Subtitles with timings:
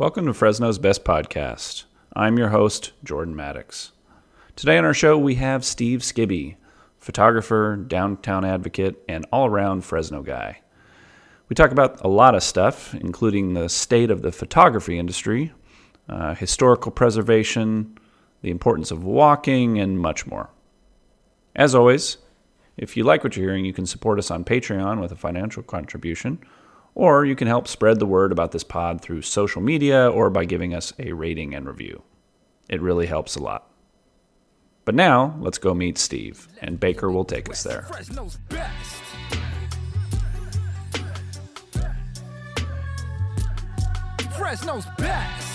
[0.00, 1.84] Welcome to Fresno's Best Podcast.
[2.16, 3.92] I'm your host, Jordan Maddox.
[4.56, 6.56] Today on our show, we have Steve Skibby,
[6.98, 10.62] photographer, downtown advocate, and all around Fresno guy.
[11.50, 15.52] We talk about a lot of stuff, including the state of the photography industry,
[16.08, 17.98] uh, historical preservation,
[18.40, 20.48] the importance of walking, and much more.
[21.54, 22.16] As always,
[22.78, 25.62] if you like what you're hearing, you can support us on Patreon with a financial
[25.62, 26.38] contribution,
[26.94, 30.44] or you can help spread the word about this pod through social media or by
[30.44, 32.02] giving us a rating and review.
[32.68, 33.70] It really helps a lot.
[34.84, 37.82] But now, let's go meet Steve, and Baker will take us there.
[37.82, 38.38] Fresno's
[44.98, 45.49] best.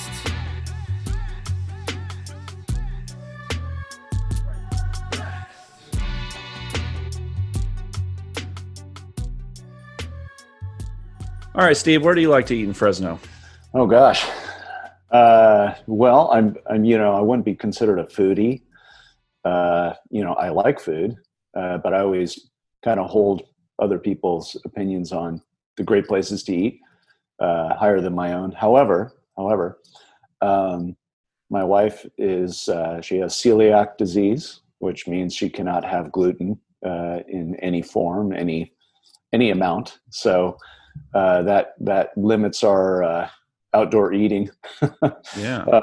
[11.58, 13.18] All right, Steve, where do you like to eat in Fresno?
[13.74, 14.28] Oh gosh.
[15.10, 18.64] Uh, well, I'm, I'm, you know, I wouldn't be considered a foodie.
[19.46, 21.16] Uh, you know, I like food,
[21.58, 22.50] uh, but I always
[22.84, 23.44] kind of hold
[23.80, 25.42] other people's opinions on
[25.78, 26.82] the great places to eat
[27.40, 28.52] uh, higher than my own.
[28.52, 29.80] However, however,
[30.42, 30.98] um,
[31.50, 37.20] my wife is uh, she has celiac disease, which means she cannot have gluten uh,
[37.30, 38.74] in any form, any
[39.32, 40.00] any amount.
[40.10, 40.58] So
[41.14, 43.30] uh, that that limits our uh,
[43.74, 44.50] outdoor eating.
[45.38, 45.64] Yeah.
[45.64, 45.82] Uh,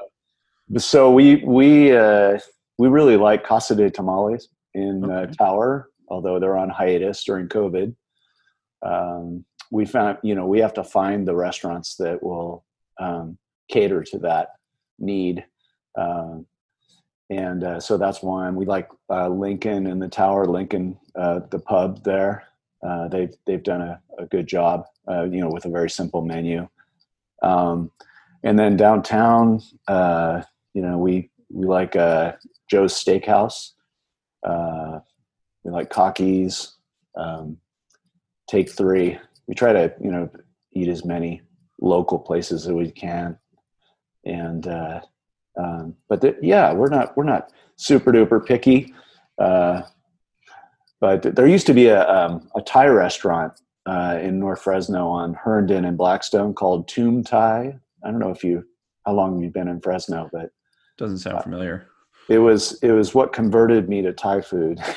[0.78, 2.38] so we we uh,
[2.78, 5.32] we really like Casa de Tamales in uh, Okay.
[5.34, 7.94] Tower, although they're on hiatus during COVID.
[8.82, 12.64] Um, we found you know we have to find the restaurants that will
[12.98, 13.38] um,
[13.68, 14.52] cater to that
[14.98, 15.44] need.
[15.96, 16.46] Um,
[17.30, 18.56] and uh, so that's one.
[18.56, 22.44] We like uh, Lincoln and the Tower, Lincoln, uh, the pub there.
[22.82, 26.22] Uh, they've they've done a, a good job, uh, you know, with a very simple
[26.22, 26.68] menu.
[27.42, 27.90] Um,
[28.42, 30.42] and then downtown, uh,
[30.74, 32.32] you know, we we like uh,
[32.70, 33.70] Joe's Steakhouse.
[34.44, 35.00] Uh,
[35.64, 36.76] we like Kocky's.
[37.14, 37.58] Um,
[38.48, 39.18] Take Three.
[39.46, 40.30] We try to you know
[40.72, 41.40] eat as many
[41.80, 43.38] local places as we can,
[44.26, 45.00] and uh,
[45.56, 48.92] um, but the, yeah, we're not we're not super duper picky.
[49.38, 49.82] Uh,
[51.00, 55.34] but there used to be a um, a Thai restaurant uh, in North Fresno on
[55.34, 57.74] Herndon and Blackstone called Tomb Thai.
[58.04, 58.64] I don't know if you
[59.06, 60.50] how long you've been in Fresno, but
[60.98, 61.88] Doesn't sound familiar.
[62.28, 64.80] it was it was what converted me to Thai food.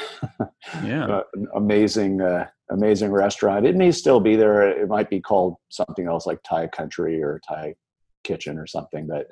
[0.84, 1.06] Yeah.
[1.06, 1.24] Uh,
[1.56, 3.68] amazing uh, amazing restaurant.
[3.68, 4.68] It may still be there.
[4.68, 7.76] It might be called something else like Thai Country or Thai
[8.24, 9.08] Kitchen or something.
[9.08, 9.28] But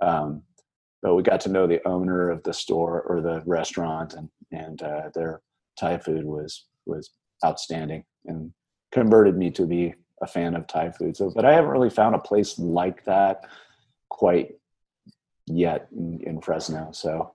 [0.00, 0.42] um,
[1.02, 4.80] but we got to know the owner of the store or the restaurant, and and
[4.82, 5.42] uh, their
[5.78, 7.10] Thai food was was
[7.44, 8.52] outstanding and
[8.96, 11.16] converted me to be a fan of Thai food.
[11.16, 13.44] So, but I haven't really found a place like that
[14.08, 14.56] quite
[15.46, 16.90] yet in, in Fresno.
[16.92, 17.32] So.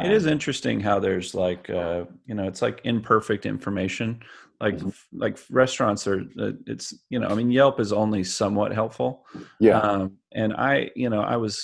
[0.00, 4.20] It um, is interesting how there's like uh, you know it's like imperfect information.
[4.60, 4.94] Like Mhm.
[5.12, 9.24] like restaurants are uh, it's you know I mean Yelp is only somewhat helpful.
[9.58, 9.80] Yeah.
[9.80, 11.54] Um, and I you know I was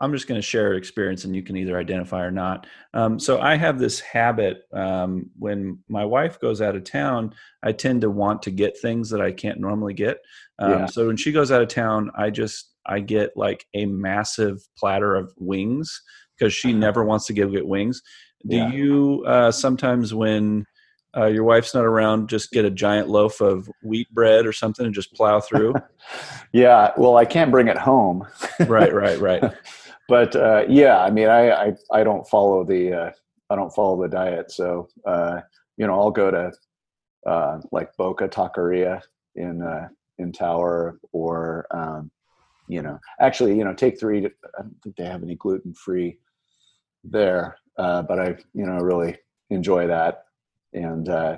[0.00, 2.66] I'm just going to share experience and you can either identify or not.
[2.94, 7.72] Um, so I have this habit um, when my wife goes out of town, I
[7.72, 10.18] tend to want to get things that I can't normally get.
[10.58, 10.86] Um, Yeah.
[10.86, 15.14] So when she goes out of town, I just I get like a massive platter
[15.14, 16.02] of wings
[16.38, 18.00] because she never wants to give get wings.
[18.46, 18.70] Do Yeah.
[18.70, 20.64] you uh, sometimes when
[21.16, 24.84] uh, your wife's not around, just get a giant loaf of wheat bread or something
[24.86, 25.74] and just plow through?
[26.54, 28.26] Yeah, well, I can't bring it home.
[28.60, 29.44] right, right, right.
[30.08, 33.10] but uh, yeah, I mean, I, I I don't follow the uh,
[33.50, 35.42] I don't follow the diet, so uh,
[35.76, 36.52] you know, I'll go to
[37.26, 39.02] uh, like Boca Taqueria
[39.36, 39.88] in uh,
[40.18, 42.10] in Tower, or um,
[42.68, 44.24] you know, actually, you know, Take Three.
[44.24, 46.18] I don't think they have any gluten free
[47.04, 49.16] there, uh, but I you know really
[49.50, 50.24] enjoy that,
[50.72, 51.36] and uh,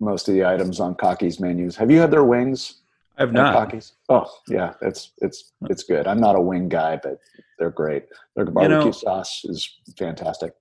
[0.00, 1.76] most of the items on Kocky's menus.
[1.76, 2.80] Have you had their wings?
[3.16, 3.70] I've not.
[3.70, 3.92] Kocky's?
[4.08, 6.06] Oh yeah, it's it's it's good.
[6.06, 7.18] I'm not a wing guy, but
[7.58, 8.04] they're great.
[8.36, 9.68] Their barbecue know- sauce is
[9.98, 10.52] fantastic.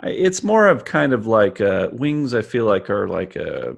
[0.00, 2.34] I- It's more of kind of like uh, wings.
[2.34, 3.74] I feel like are like a,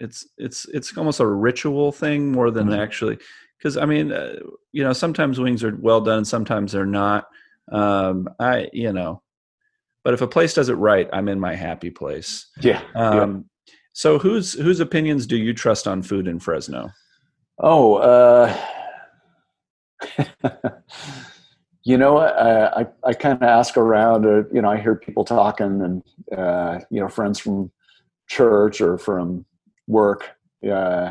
[0.00, 2.78] it's it's it's almost a ritual thing more than Mhm.
[2.78, 3.18] actually.
[3.58, 4.36] Because I mean, uh,
[4.72, 7.26] you know, sometimes wings are well done, sometimes they're not.
[7.70, 9.20] Um, I you know,
[10.04, 12.46] but if a place does it right, I'm in my happy place.
[12.60, 12.82] Yeah.
[12.94, 13.22] yeah.
[13.22, 13.44] Um,
[13.92, 16.90] So whose whose opinions do you trust on food in Fresno?
[17.58, 18.56] Oh, uh,
[21.82, 22.18] you know?
[22.18, 24.24] Uh, I I kind of ask around.
[24.24, 26.02] Or, you know, I hear people talking, and
[26.36, 27.72] uh, you know, friends from
[28.28, 29.44] church or from
[29.88, 30.30] work.
[30.62, 31.10] Uh,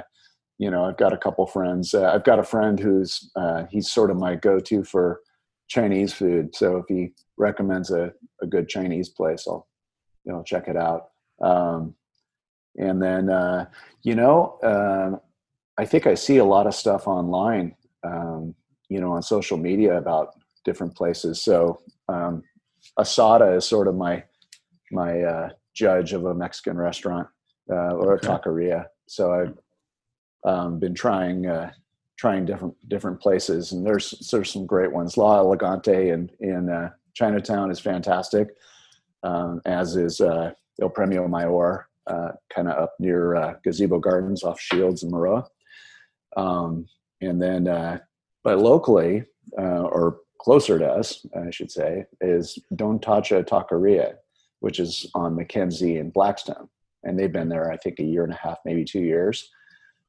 [0.57, 1.93] you know, I've got a couple friends.
[1.93, 5.19] Uh, I've got a friend who's uh, he's sort of my go-to for
[5.67, 6.55] Chinese food.
[6.55, 8.11] So if he recommends a,
[8.41, 9.67] a good Chinese place, I'll
[10.25, 11.09] you know check it out.
[11.41, 11.95] Um,
[12.77, 13.65] and then uh,
[14.03, 15.17] you know, uh,
[15.77, 18.55] I think I see a lot of stuff online, um,
[18.89, 20.35] you know, on social media about
[20.65, 21.41] different places.
[21.43, 22.43] So um,
[22.99, 24.23] Asada is sort of my
[24.91, 27.27] my uh, judge of a Mexican restaurant
[27.69, 28.85] uh, or a taqueria.
[29.07, 29.57] So I've
[30.49, 31.71] um, been trying uh,
[32.17, 35.17] trying different different places, and there's there's some great ones.
[35.17, 38.49] La Elegante in in uh, Chinatown is fantastic,
[39.23, 44.43] um, as is uh, El Premio Mayor, uh, kind of up near uh, Gazebo Gardens
[44.43, 45.45] off Shields and Maroa.
[46.35, 46.87] Um,
[47.21, 47.99] and then, uh,
[48.43, 49.23] but locally
[49.57, 54.15] or closer to us, I should say, is Don Tacha Taqueria,
[54.59, 56.69] which is on Mackenzie and Blackstone.
[57.03, 59.49] And they've been there, I think, a year and a half, maybe two years.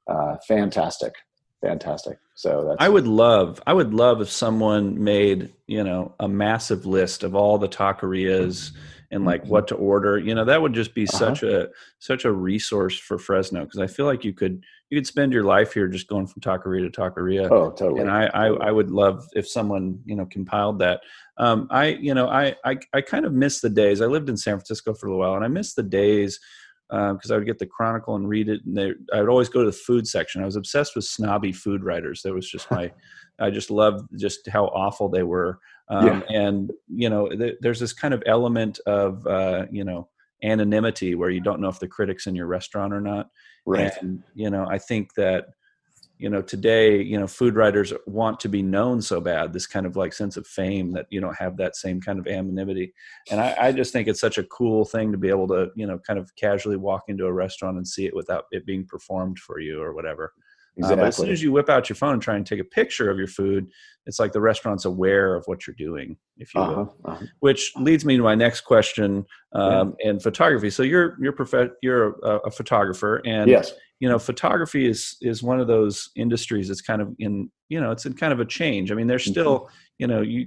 [0.07, 1.15] Uh, fantastic,
[1.61, 2.19] fantastic.
[2.35, 2.77] So that's.
[2.81, 7.35] I would love, I would love if someone made, you know, a massive list of
[7.35, 8.73] all the taquerias
[9.11, 10.19] and like what to order.
[10.19, 11.19] You know, that would just be uh-huh.
[11.19, 11.69] such a
[11.99, 15.45] such a resource for Fresno because I feel like you could you could spend your
[15.45, 17.51] life here just going from taqueria to taqueria.
[17.51, 18.01] Oh, totally.
[18.01, 21.01] And I I, I would love if someone you know compiled that.
[21.39, 24.01] Um, I you know I, I I kind of miss the days.
[24.01, 26.39] I lived in San Francisco for a little while, and I miss the days
[26.89, 29.49] because uh, I would get the Chronicle and read it, and they, I would always
[29.49, 30.43] go to the food section.
[30.43, 32.23] I was obsessed with snobby food writers.
[32.23, 32.91] That was just my,
[33.39, 35.59] I just loved just how awful they were.
[35.89, 36.21] Um, yeah.
[36.31, 40.09] And you know, th- there's this kind of element of uh, you know
[40.43, 43.31] anonymity where you don't know if the critics in your restaurant or not.
[43.67, 43.93] Right.
[44.01, 45.49] And you know, I think that
[46.19, 49.87] you know today you know food writers want to be known so bad this kind
[49.87, 52.93] of like sense of fame that you don't have that same kind of anonymity
[53.31, 55.87] and I, I, just think it's such a cool thing to be able to you
[55.87, 59.39] know kind of casually walk into a restaurant and see it without it being performed
[59.39, 60.33] for you or whatever
[60.77, 60.93] exactly.
[60.93, 62.65] Uh, but as soon as you whip out your phone and try and take a
[62.65, 63.69] picture of your food
[64.07, 67.27] it's like the restaurant's aware of what you're doing if you uh-huh, will uh-huh.
[67.41, 70.11] which leads me to my next question um, yeah.
[70.11, 74.89] in photography so you're you're prof- you're a, a photographer and yes you know photography
[74.89, 78.33] is is one of those industries that's kind of in you know it's in kind
[78.33, 79.75] of a change i mean there's still mm-hmm.
[79.99, 80.47] you know you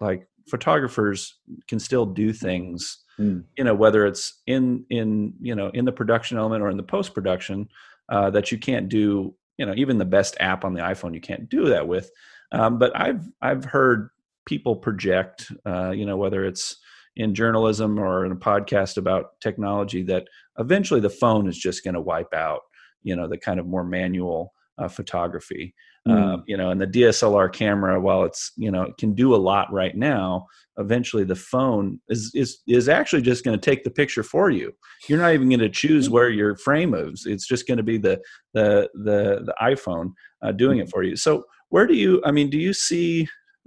[0.00, 1.38] like photographers
[1.68, 3.44] can still do things mm.
[3.56, 6.82] you know whether it's in in you know in the production element or in the
[6.82, 7.68] post production
[8.08, 11.20] uh, that you can't do you know even the best app on the iphone you
[11.20, 12.10] can't do that with
[12.52, 14.08] um, but i've i've heard
[14.46, 16.76] people project uh, you know whether it's
[17.16, 20.26] in journalism or in a podcast about technology that
[20.58, 22.62] eventually the phone is just going to wipe out
[23.02, 25.74] you know the kind of more manual uh, photography
[26.08, 26.12] mm.
[26.12, 29.36] um, you know and the dslr camera while it's you know it can do a
[29.36, 30.46] lot right now
[30.78, 34.72] eventually the phone is is is actually just going to take the picture for you
[35.08, 36.14] you're not even going to choose hmm.
[36.14, 38.20] where your frame moves it's just going to be the
[38.54, 40.12] the the, the iphone
[40.42, 40.90] uh, doing it hmm.
[40.90, 43.26] for you so where do you i mean do you see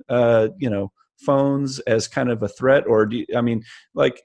[0.09, 0.91] uh, you know
[1.25, 3.63] phones as kind of a threat or do you, i mean
[3.94, 4.21] like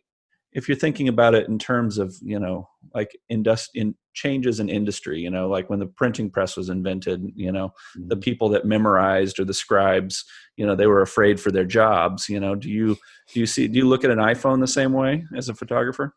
[0.58, 4.68] if you're thinking about it in terms of you know like indust- in changes in
[4.68, 8.08] industry you know like when the printing press was invented you know mm-hmm.
[8.08, 10.24] the people that memorized or the scribes
[10.56, 12.54] you know they were afraid for their jobs you know.
[12.54, 12.96] Do you
[13.32, 16.14] do you see do you look at an iphone the same way as a photographer?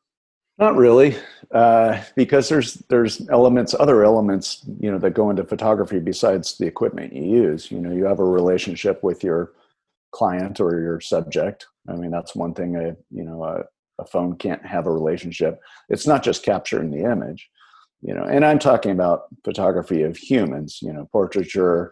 [0.57, 1.15] Not really
[1.51, 6.67] uh, because there's there's elements other elements you know that go into photography besides the
[6.67, 7.71] equipment you use.
[7.71, 9.53] You know you have a relationship with your
[10.11, 11.68] client or your subject.
[11.87, 13.63] I mean that's one thing a you know a,
[14.01, 15.59] a phone can't have a relationship.
[15.89, 17.49] It's not just capturing the image
[18.01, 21.91] you know and i'm talking about photography of humans you know portraiture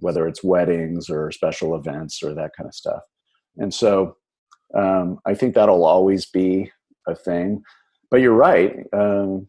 [0.00, 3.00] whether it's weddings or special events or that kind of stuff.
[3.56, 4.16] And so
[4.76, 6.70] um, i think that'll always be
[7.08, 7.62] a thing.
[8.10, 9.48] But you're right um,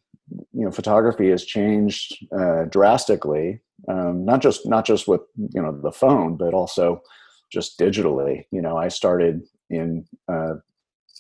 [0.54, 5.72] you know photography has changed uh, drastically um, not just not just with you know
[5.72, 7.02] the phone but also
[7.52, 8.44] just digitally.
[8.52, 10.56] You know i started in uh,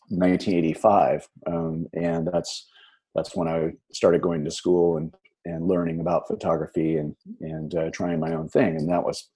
[0.10, 2.68] 1985, um, and that's
[3.16, 5.14] that's when I started going to school and
[5.46, 8.76] and learning about photography and and uh, trying my own thing.
[8.76, 9.30] And that was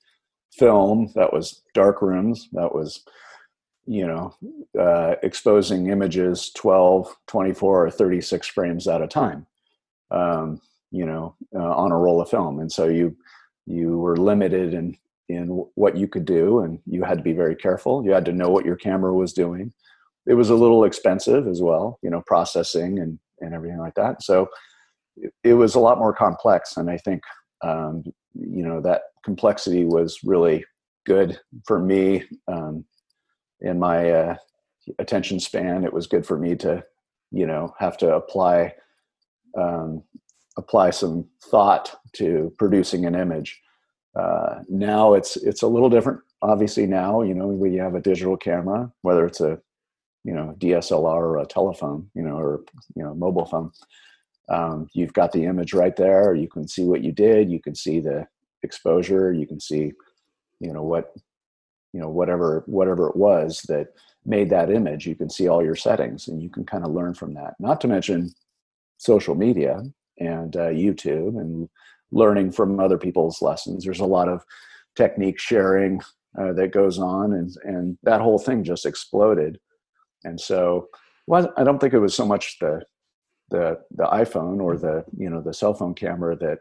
[0.54, 3.04] film, that was dark rooms, that was
[3.86, 4.36] you know
[4.80, 9.48] uh, exposing images 12, 24, or 36 frames at a time.
[10.12, 10.62] Um,
[10.92, 13.16] you know, uh, on a roll of film, and so you
[13.66, 14.98] you were limited in
[15.30, 18.04] in what you could do, and you had to be very careful.
[18.04, 19.74] You had to know what your camera was doing
[20.28, 24.22] it was a little expensive as well, you know, processing and, and everything like that.
[24.24, 24.48] So
[25.18, 26.78] it, it was a lot more complex.
[26.78, 27.22] And I think,
[27.64, 30.64] um, you know, that complexity was really
[31.06, 32.86] good for me um,
[33.62, 34.36] in my uh,
[35.00, 35.84] attention span.
[35.84, 36.84] It was good for me to,
[37.32, 38.74] you know, have to apply
[39.58, 40.04] um,
[40.58, 43.62] apply some thought to producing an image.
[44.16, 46.20] Uh, now it's it's a little different.
[46.42, 49.60] Obviously, now you know we have a digital camera, whether it's a
[50.24, 52.64] you know DSLR or a telephone, you know, or
[52.96, 53.72] you know mobile phone.
[54.50, 56.36] Um, you've got the image right there.
[56.36, 57.50] You can see what you did.
[57.50, 58.28] You can see the
[58.64, 59.32] exposure.
[59.32, 59.94] You can see,
[60.60, 61.14] you know, what,
[61.94, 63.88] you know, whatever whatever it was that
[64.26, 65.08] made that image.
[65.08, 67.56] You can see all your settings, and you can kind of learn from that.
[67.60, 68.32] Not to mention
[68.98, 69.84] social media
[70.20, 71.70] and uh, YouTube and
[72.12, 73.84] learning from other people's lessons.
[73.84, 74.44] There's a lot of
[74.96, 76.02] technique sharing
[76.38, 79.60] uh, that goes on, and and that whole thing just exploded.
[80.24, 80.90] And so,
[81.28, 82.82] well, I don't think it was so much the
[83.50, 86.60] the the iPhone or the you know the cell phone camera that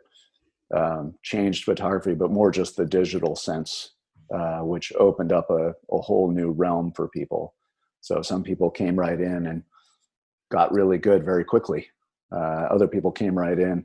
[0.75, 3.95] um, changed photography, but more just the digital sense,
[4.35, 7.55] uh, which opened up a, a whole new realm for people.
[8.01, 9.63] So some people came right in and
[10.51, 11.89] got really good very quickly.
[12.33, 13.85] Uh, other people came right in,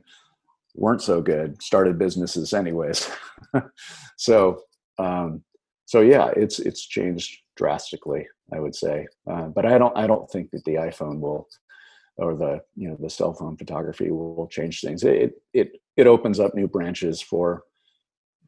[0.74, 3.10] weren't so good, started businesses anyways.
[4.16, 4.62] so
[4.98, 5.42] um,
[5.84, 9.06] so yeah, it's it's changed drastically, I would say.
[9.30, 11.48] Uh, but I don't I don't think that the iPhone will
[12.18, 15.02] or the you know the cell phone photography will change things.
[15.02, 17.64] It it it opens up new branches for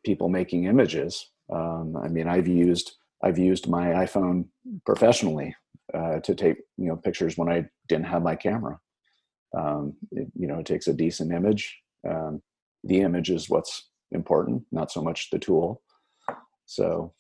[0.05, 1.31] people making images.
[1.53, 4.47] Um, I mean, I've used I've used my iPhone
[4.87, 5.55] professionally
[5.93, 8.79] uh, to take you know pictures when I didn't have my camera.
[9.57, 11.79] Um, it, you know, it takes a decent image.
[12.09, 12.43] Um,
[12.85, 15.83] the image is what's important, not so much the tool.
[16.67, 17.15] So,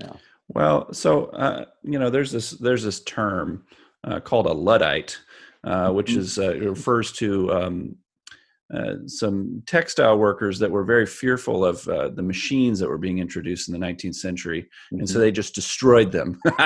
[0.00, 0.12] yeah.
[0.48, 3.64] Well, so uh, you know, there's this there's this term
[4.04, 5.18] uh, called a luddite,
[5.64, 6.20] uh, which mm-hmm.
[6.20, 7.96] is uh, refers to um,
[8.72, 13.18] uh, some textile workers that were very fearful of uh, the machines that were being
[13.18, 15.00] introduced in the 19th century, mm-hmm.
[15.00, 15.22] and so mm-hmm.
[15.22, 16.40] they just destroyed them.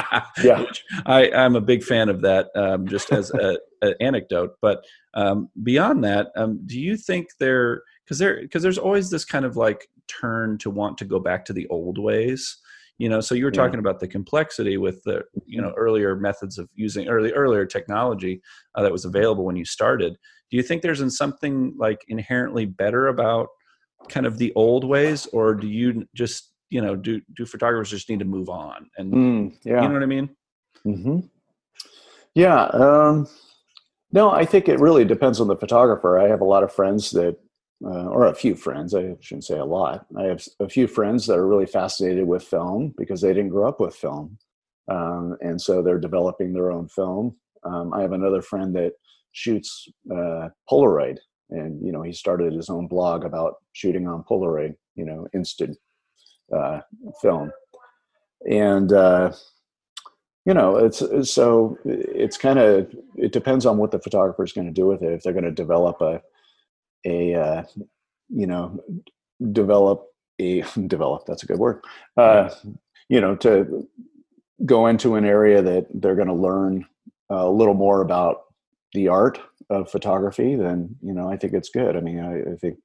[0.43, 0.65] yeah,
[1.07, 4.57] I, am a big fan of that, um, just as an anecdote.
[4.61, 4.85] But
[5.15, 9.47] um, beyond that, um, do you think there because there because there's always this kind
[9.47, 12.59] of like turn to want to go back to the old ways
[13.01, 13.81] you know so you were talking yeah.
[13.81, 15.79] about the complexity with the you know mm-hmm.
[15.79, 18.41] earlier methods of using early earlier technology
[18.75, 20.17] uh, that was available when you started
[20.51, 23.49] do you think there's something like inherently better about
[24.11, 28.11] kind of the old ways or do you just you know do do photographers just
[28.11, 30.29] need to move on and mm, yeah you know what i mean
[30.87, 31.21] mm-hmm.
[32.35, 33.27] yeah um
[34.13, 37.11] no i think it really depends on the photographer i have a lot of friends
[37.13, 37.37] that
[37.85, 38.95] uh, or a few friends.
[38.95, 40.07] I shouldn't say a lot.
[40.17, 43.69] I have a few friends that are really fascinated with film because they didn't grow
[43.69, 44.37] up with film,
[44.89, 47.37] um, and so they're developing their own film.
[47.65, 48.93] Um, I have another friend that
[49.33, 51.19] shoots uh, Polaroid,
[51.51, 55.77] and you know he started his own blog about shooting on Polaroid, you know, instant
[56.55, 56.81] uh,
[57.23, 57.51] film,
[58.51, 59.33] and uh,
[60.45, 64.67] you know it's so it's kind of it depends on what the photographer is going
[64.67, 65.13] to do with it.
[65.13, 66.21] If they're going to develop a
[67.07, 67.63] a uh,
[68.29, 68.79] you know
[69.53, 70.07] develop
[70.39, 71.83] a develop that's a good word
[72.17, 72.51] uh,
[73.09, 73.89] you know to
[74.65, 76.85] go into an area that they're going to learn
[77.31, 78.43] a little more about
[78.93, 79.39] the art
[79.71, 81.97] of photography then you know i think it's good.
[81.97, 82.79] I mean i, I think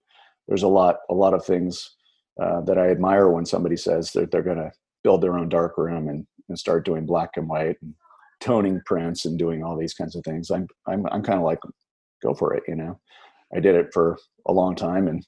[0.48, 1.96] there's a lot a lot of things
[2.42, 4.72] uh, that i admire when somebody says that they're going to
[5.04, 7.94] build their own dark room and, and start doing black and white and
[8.40, 10.52] toning prints and doing all these kinds of things.
[10.52, 11.60] I'm i'm, I'm kind of like
[12.24, 13.00] go for it you know
[13.54, 15.26] I did it for a long time and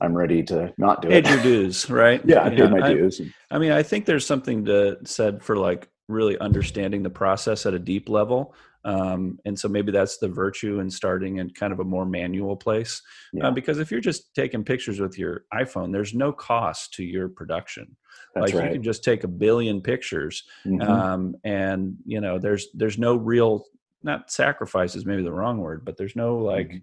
[0.00, 1.24] I'm ready to not do it.
[1.24, 2.20] Paid your dues, right?
[2.24, 3.20] yeah, I paid my dues.
[3.20, 7.64] I, I mean, I think there's something to said for like really understanding the process
[7.66, 8.54] at a deep level.
[8.84, 12.54] Um, and so maybe that's the virtue in starting in kind of a more manual
[12.54, 13.00] place.
[13.34, 13.48] Uh, yeah.
[13.48, 17.28] Uh, because if you're just taking pictures with your iPhone, there's no cost to your
[17.28, 17.96] production.
[18.34, 18.68] That's like right.
[18.68, 20.82] you can just take a billion pictures, mm-hmm.
[20.82, 23.64] um, and you know, there's there's no real
[24.02, 26.68] not sacrifices, maybe the wrong word, but there's no like.
[26.68, 26.78] Mm-hmm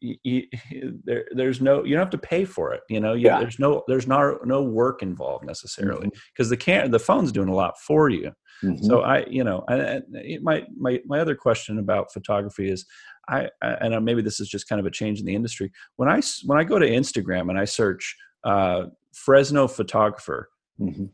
[0.00, 0.46] you,
[1.04, 3.38] there, there's no you don't have to pay for it you know you, yeah.
[3.38, 6.50] there's no there's no no work involved necessarily because mm-hmm.
[6.50, 8.84] the can the phone's doing a lot for you mm-hmm.
[8.84, 10.00] so i you know I, I,
[10.42, 12.86] my my my other question about photography is
[13.28, 16.08] I, I and maybe this is just kind of a change in the industry when
[16.08, 21.06] i when i go to instagram and i search uh, fresno photographer mm-hmm.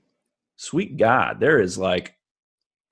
[0.56, 2.14] sweet god there is like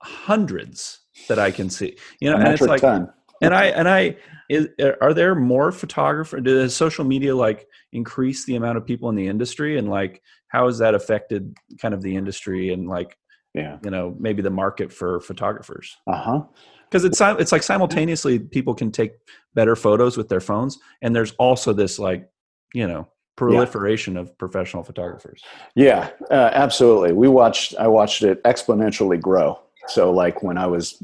[0.01, 4.17] hundreds that i can see you know and it's like ton and I and I
[4.49, 4.67] is,
[5.01, 6.43] are there more photographers?
[6.43, 10.65] Does social media like increase the amount of people in the industry, and like how
[10.65, 13.17] has that affected kind of the industry and like
[13.53, 15.95] yeah you know maybe the market for photographers?
[16.07, 16.41] Uh huh.
[16.89, 19.13] Because it's it's like simultaneously people can take
[19.53, 22.27] better photos with their phones, and there's also this like
[22.73, 24.21] you know proliferation yeah.
[24.21, 25.41] of professional photographers.
[25.75, 27.13] Yeah, uh, absolutely.
[27.13, 27.75] We watched.
[27.79, 29.59] I watched it exponentially grow.
[29.87, 31.01] So like when I was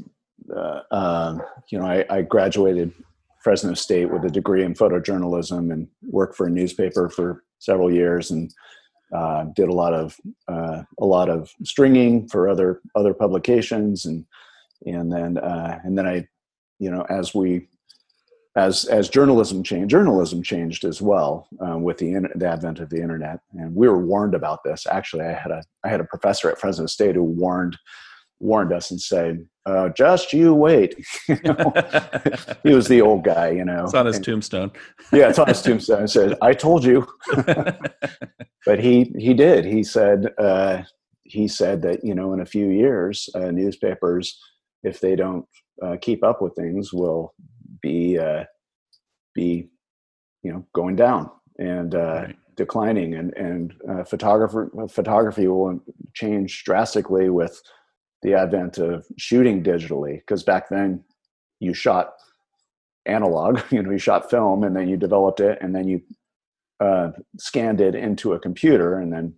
[0.54, 2.92] uh, um, you know, I, I, graduated
[3.42, 8.30] Fresno State with a degree in photojournalism and worked for a newspaper for several years
[8.30, 8.52] and
[9.14, 10.16] uh, did a lot of
[10.48, 14.26] uh, a lot of stringing for other other publications and
[14.84, 16.26] and then uh, and then I
[16.78, 17.68] you know as we
[18.56, 23.00] as as journalism changed journalism changed as well um, with the, the advent of the
[23.00, 24.86] internet and we were warned about this.
[24.90, 27.78] Actually I had a I had a professor at Fresno State who warned
[28.40, 30.96] warned us and said, uh, "Just you wait."
[31.28, 31.36] you
[32.62, 33.84] he was the old guy, you know.
[33.84, 34.70] It's on his and, tombstone.
[35.12, 36.04] yeah, it's on his tombstone.
[36.04, 37.06] It said, "I told you,"
[38.66, 39.64] but he he did.
[39.64, 40.82] He said uh,
[41.24, 44.38] he said that you know in a few years, uh, newspapers,
[44.82, 45.46] if they don't
[45.82, 47.34] uh, keep up with things, will
[47.82, 48.44] be uh,
[49.34, 49.68] be
[50.42, 51.94] you know going down and.
[51.94, 52.36] Uh, right.
[52.56, 53.74] declining and and
[54.08, 55.78] photographer photography will
[56.14, 57.60] change drastically with
[58.26, 61.02] the advent of shooting digitally because back then
[61.60, 62.14] you shot
[63.06, 66.02] analog you know you shot film and then you developed it and then you
[66.80, 69.32] uh, scanned it into a computer and then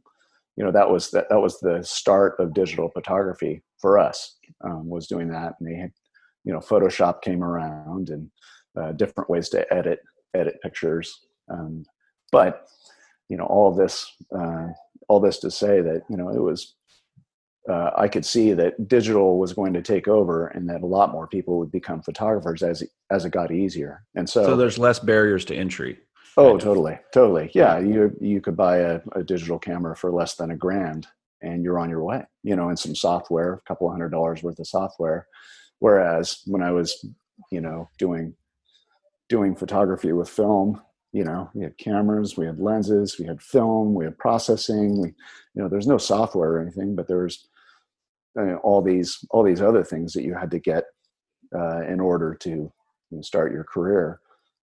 [0.57, 4.89] you know that was that, that was the start of digital photography for us um,
[4.89, 5.55] was doing that.
[5.59, 5.93] And they had
[6.45, 8.31] you know photoshop came around and
[8.77, 10.01] uh, different ways to edit
[10.35, 11.21] edit pictures.
[11.49, 11.85] Um,
[12.33, 12.67] but
[13.29, 14.69] you know all this uh,
[15.09, 16.75] all this to say that you know it was
[17.69, 21.13] uh, I could see that digital was going to take over, and that a lot
[21.13, 24.05] more people would become photographers as as it got easier.
[24.15, 25.99] And so, so there's less barriers to entry.
[26.37, 27.51] Oh, totally, totally.
[27.55, 31.07] Yeah, you you could buy a, a digital camera for less than a grand,
[31.43, 32.25] and you're on your way.
[32.43, 35.27] You know, and some software, a couple hundred dollars worth of software.
[35.81, 37.05] Whereas when I was,
[37.51, 38.35] you know, doing
[39.29, 40.81] doing photography with film,
[41.13, 45.09] you know we had cameras we had lenses we had film we had processing we
[45.09, 47.19] you know there's no software or anything but there
[48.39, 50.85] uh, all these all these other things that you had to get
[51.55, 52.73] uh, in order to you
[53.11, 54.21] know, start your career.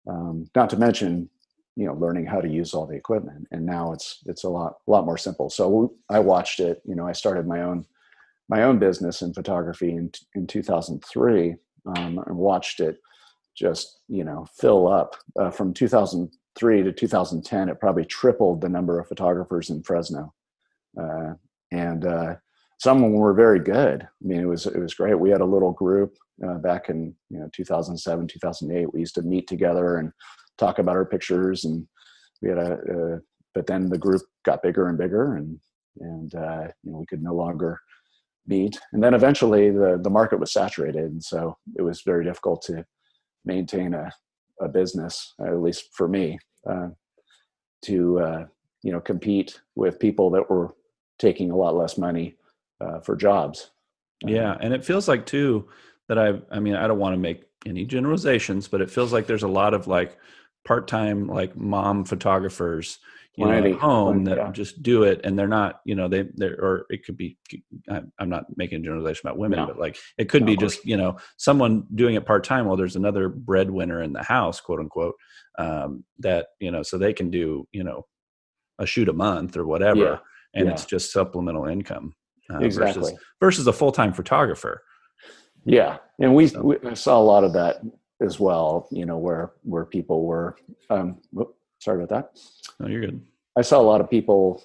[0.09, 1.31] Um, not to mention,
[1.77, 3.47] you know, learning how to use all the equipment.
[3.51, 5.51] And now it's it's a lot a lot more simple.
[5.51, 6.83] So I watched it.
[6.85, 7.87] You know, I started my own
[8.49, 11.57] my own business in photography in in 2003
[11.87, 12.99] um, and watched it
[13.57, 18.99] just you know fill up uh, from 2003 to 2010 it probably tripled the number
[18.99, 20.35] of photographers in fresno
[21.01, 21.35] uh,
[21.71, 22.35] and uh,
[22.79, 24.03] some of them were very good.
[24.03, 25.19] I mean, it was it was great.
[25.19, 28.93] We had a little group uh, back in you know 2007, 2008.
[28.93, 30.13] We used to meet together and
[30.59, 31.87] talk about our pictures, and
[32.43, 32.73] we had a.
[32.73, 33.21] a
[33.55, 35.59] but then the group got bigger and bigger, and
[36.01, 37.81] and uh, you know we could no longer
[38.47, 38.79] meet.
[38.93, 42.85] And then eventually the the market was saturated, and so it was very difficult to
[43.45, 44.11] maintain a
[44.61, 46.89] a business, at least for me, uh,
[47.85, 48.45] to uh,
[48.83, 50.75] you know compete with people that were
[51.19, 52.37] taking a lot less money
[52.85, 53.71] uh, for jobs.
[54.25, 55.69] Yeah, and it feels like too
[56.09, 59.27] that I I mean I don't want to make any generalizations, but it feels like
[59.27, 60.19] there's a lot of like
[60.65, 62.99] part-time like mom photographers
[63.37, 64.51] you know, at home that yeah.
[64.53, 67.37] just do it and they're not you know they they're or it could be
[67.89, 69.67] i'm not making a generalization about women no.
[69.67, 72.95] but like it could no, be just you know someone doing it part-time while there's
[72.95, 75.17] another breadwinner in the house quote unquote
[75.59, 78.07] um, that you know so they can do you know
[78.79, 80.19] a shoot a month or whatever yeah.
[80.55, 80.73] and yeah.
[80.73, 82.15] it's just supplemental income
[82.53, 83.03] uh, exactly.
[83.03, 84.83] versus, versus a full-time photographer
[85.65, 86.63] yeah and we, so.
[86.63, 87.81] we, saw a lot of that
[88.21, 90.57] as well you know where where people were
[90.91, 92.41] um whoop, sorry about that
[92.81, 93.21] no you're good
[93.57, 94.63] i saw a lot of people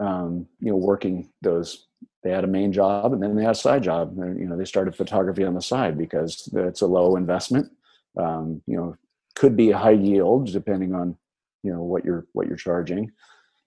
[0.00, 1.86] um you know working those
[2.22, 4.56] they had a main job and then they had a side job and, you know
[4.56, 7.70] they started photography on the side because it's a low investment
[8.18, 8.96] um you know
[9.34, 11.16] could be a high yield depending on
[11.62, 13.10] you know what you're what you're charging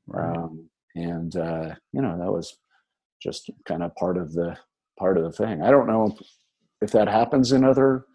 [0.08, 0.38] right.
[0.38, 2.58] um and uh you know that was
[3.23, 4.57] just kind of part of the
[4.99, 5.62] part of the thing.
[5.62, 6.15] I don't know
[6.81, 8.05] if that happens in other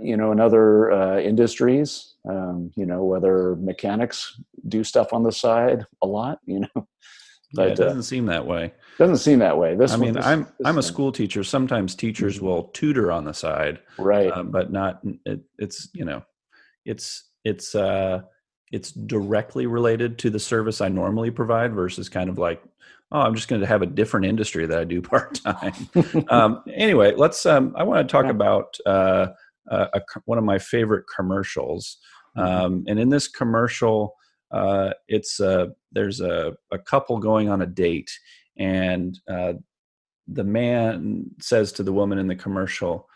[0.00, 5.32] you know in other uh, industries um, you know whether mechanics do stuff on the
[5.32, 6.88] side a lot you know
[7.54, 8.72] but yeah, it doesn't uh, seem that way.
[8.98, 9.74] doesn't seem that way.
[9.74, 11.44] This i mean this, i'm this i'm a school teacher.
[11.44, 12.46] Sometimes teachers mm-hmm.
[12.46, 14.30] will tutor on the side right.
[14.30, 16.22] uh, but not it, it's you know
[16.84, 18.22] it's it's uh
[18.72, 22.62] it's directly related to the service i normally provide versus kind of like
[23.12, 25.88] oh, I'm just going to have a different industry that I do part time.
[26.28, 27.44] um, anyway, let's.
[27.46, 29.28] Um, I want to talk about uh,
[29.70, 31.98] a, one of my favorite commercials,
[32.36, 32.46] mm-hmm.
[32.46, 34.14] um, and in this commercial,
[34.50, 38.10] uh, it's uh, there's a, a couple going on a date,
[38.58, 39.54] and uh,
[40.28, 43.08] the man says to the woman in the commercial,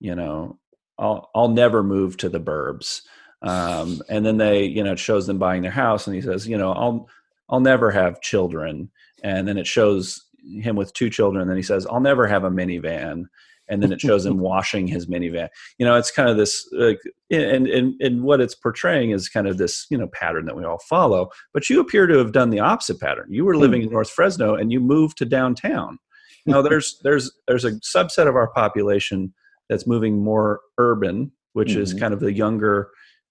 [0.00, 0.58] you know,
[0.98, 3.02] I'll I'll never move to the burbs.
[3.42, 6.46] Um, and then they, you know, it shows them buying their house, and he says,
[6.46, 7.08] you know, I'll
[7.48, 8.90] I'll never have children
[9.22, 10.20] and then it shows
[10.60, 13.24] him with two children and then he says i'll never have a minivan
[13.68, 15.48] and then it shows him washing his minivan.
[15.78, 19.46] You know, it's kind of this, like, and and and what it's portraying is kind
[19.46, 21.30] of this, you know, pattern that we all follow.
[21.54, 23.28] But you appear to have done the opposite pattern.
[23.30, 25.98] You were living in North Fresno, and you moved to downtown.
[26.44, 29.32] Now, there's there's there's a subset of our population
[29.68, 32.00] that's moving more urban, which is Mhm.
[32.00, 32.90] kind of the younger.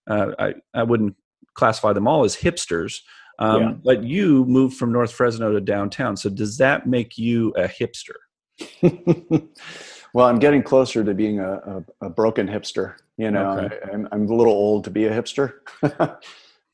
[0.09, 1.15] Uh, I I wouldn't
[1.53, 2.99] classify them all as hipsters,
[3.41, 3.73] um, Yeah.
[3.83, 6.15] but you moved from North Fresno to downtown.
[6.15, 8.15] So does that make you a hipster?
[10.13, 12.95] well, I'm getting closer to being a, a, a broken hipster.
[13.17, 13.77] You know, Okay.
[13.85, 15.53] I, I'm, I'm a little old to be a hipster.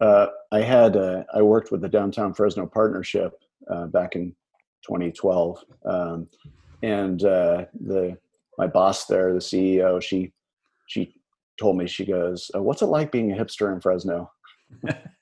[0.02, 3.34] uh, I had uh, I worked with the Downtown Fresno Partnership
[3.70, 4.36] uh, back in
[4.86, 6.28] 2012, um,
[6.84, 8.18] and uh, the
[8.58, 10.32] my boss there, the CEO, she
[10.88, 11.16] she
[11.60, 14.32] told me she goes, uh, "What's it like being a hipster in Fresno?"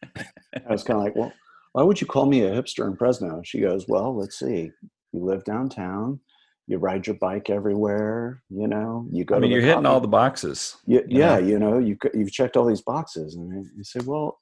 [0.68, 1.34] I was kind of like, "Well,
[1.74, 4.72] why would you call me a hipster in Fresno?" She goes, "Well, let's see.
[5.14, 6.20] You live downtown."
[6.68, 10.00] you ride your bike everywhere you know you go I mean, you're hitting coffee- all
[10.02, 10.78] the boxes.
[10.88, 11.46] yeah, you yeah know?
[11.46, 14.40] you know, you you've checked all these boxes and I- I said well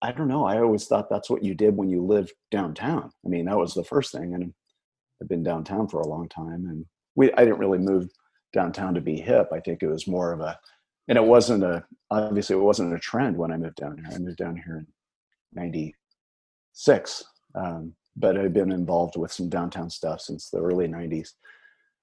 [0.00, 3.28] i don't know i always thought that's what you did when you lived downtown i
[3.28, 4.54] mean that was the first thing and
[5.20, 8.08] i've been downtown for a long time and we i didn't really move
[8.52, 10.56] downtown to be hip i think it was more of a
[11.08, 14.18] and it wasn't a obviously it wasn't a trend when i moved down here i
[14.18, 14.86] moved down here in
[15.54, 21.30] 96 um, but i've been involved with some downtown stuff since the early 90s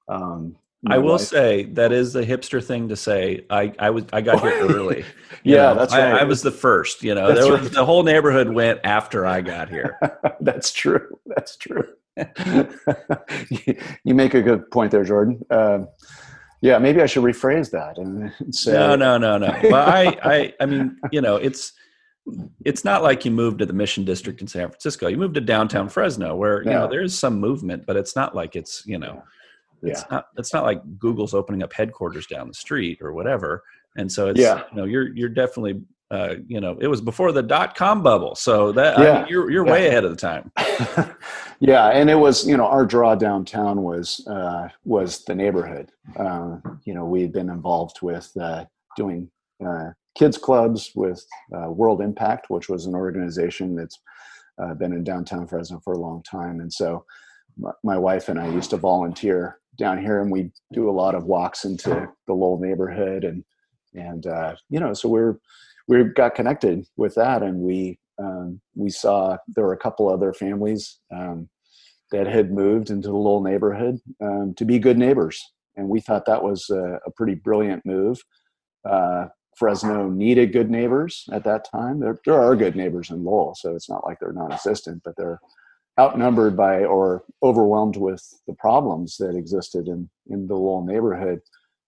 [0.10, 0.56] um,
[0.90, 3.46] I will wife- say that is the hipster thing to say.
[3.50, 5.06] I I was I got here early.
[5.44, 5.76] Yeah, know.
[5.76, 6.22] that's right.
[6.22, 7.02] I was the first.
[7.04, 7.72] You know, That's there was, right.
[7.72, 9.98] the whole neighborhood went after I got here.
[10.40, 11.18] That's true.
[11.26, 11.88] That's true.
[13.50, 15.44] you, you make a good point there, Jordan.
[15.50, 15.88] Um,
[16.62, 19.52] yeah, maybe I should rephrase that and say, No, no, no, no.
[19.64, 21.74] But I, I, I mean, you know, it's
[22.66, 25.08] it's not like you moved to the Mission District in San Francisco.
[25.08, 28.36] You moved to downtown Fresno, where you know there is some movement, but it's not
[28.36, 29.24] like it's you know,
[29.82, 30.06] it's Yeah.
[30.12, 33.64] not it's not like Google's opening up headquarters down the street or whatever.
[33.98, 34.64] And so it's Yeah.
[34.72, 35.82] you know you're you're definitely
[36.12, 39.20] uh, you know it was before the dot com bubble, so that I Yeah.
[39.22, 39.72] mean, you're you're Yeah.
[39.72, 40.52] way ahead of the time.
[41.60, 45.92] yeah, and it was you know our draw downtown was uh, was the neighborhood.
[46.18, 48.66] Uh, you know, we had been involved with uh,
[48.98, 49.30] doing
[49.66, 54.00] uh, kids clubs with uh, World Impact, which was an organization that's
[54.62, 57.06] uh, been in downtown Fresno for a long time, and so
[57.84, 61.26] my, wife and I used to volunteer down here, and we do a lot of
[61.26, 63.44] walks into the Lowell neighborhood, and
[63.94, 65.38] and uh, you know, so we're
[65.88, 70.34] we got connected with that, and we um, we saw there were a couple other
[70.34, 71.50] families um,
[72.12, 75.42] that had moved into the Lowell neighborhood um, to be good neighbors,
[75.76, 78.22] and we thought that was a, a pretty brilliant move.
[78.88, 82.00] Uh, Fresno needed good neighbors at that time.
[82.00, 85.40] There, there are good neighbors in Lowell, so it's not like they're non-existent, but they're
[86.00, 91.42] outnumbered by or overwhelmed with the problems that existed in in the Lowell neighborhood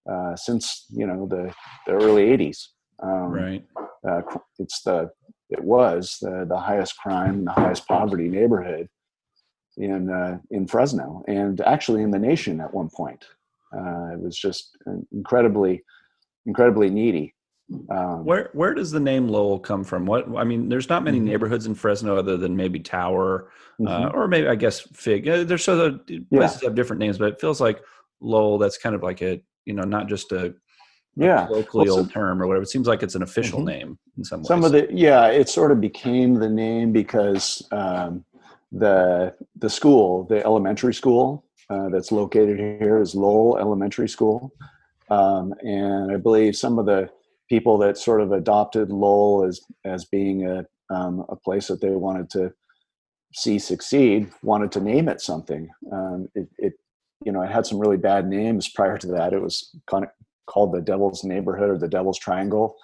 [0.10, 1.54] uh, since you know the
[1.88, 2.68] the early '80s.
[3.02, 3.66] Um, Right.
[4.08, 4.22] uh,
[4.60, 5.10] it's the
[5.50, 8.90] it was the, the highest crime and the highest poverty neighborhood
[9.78, 13.26] in uh, in Fresno and actually in the nation at one point.
[13.76, 14.78] Uh, it was just
[15.12, 15.84] incredibly
[16.46, 17.34] incredibly needy.
[17.90, 20.06] Um, Where where does the name Lowell come from?
[20.06, 21.24] What I mean, there's not many Mhm.
[21.24, 23.50] neighborhoods in Fresno other than maybe Tower,
[23.86, 24.14] uh, mhm.
[24.14, 25.28] or maybe I guess Fig.
[25.28, 25.76] Uh, There's so
[26.08, 27.82] the places have different names, but it feels like
[28.22, 28.58] Lowell.
[28.58, 30.54] That's kind of like a you know not just a,
[31.16, 32.64] yeah, locally Well, old term or whatever.
[32.64, 33.66] It seems like it's an official Mhm.
[33.66, 34.48] name in some ways.
[34.48, 38.24] some of the yeah it sort of became the name because um,
[38.72, 44.52] the the school the elementary school uh, that's located here is lowell elementary school
[45.10, 47.08] um, and i believe some of the
[47.54, 51.92] people that sort of adopted lowell as as being a um, a place that they
[51.92, 52.52] wanted to
[53.36, 55.70] see succeed wanted to name it something.
[55.92, 56.74] Um, it, it
[57.24, 59.34] you know it had some really bad names prior to that.
[59.34, 60.10] It was kind of
[60.48, 62.76] called the devil's neighborhood or the devil's triangle.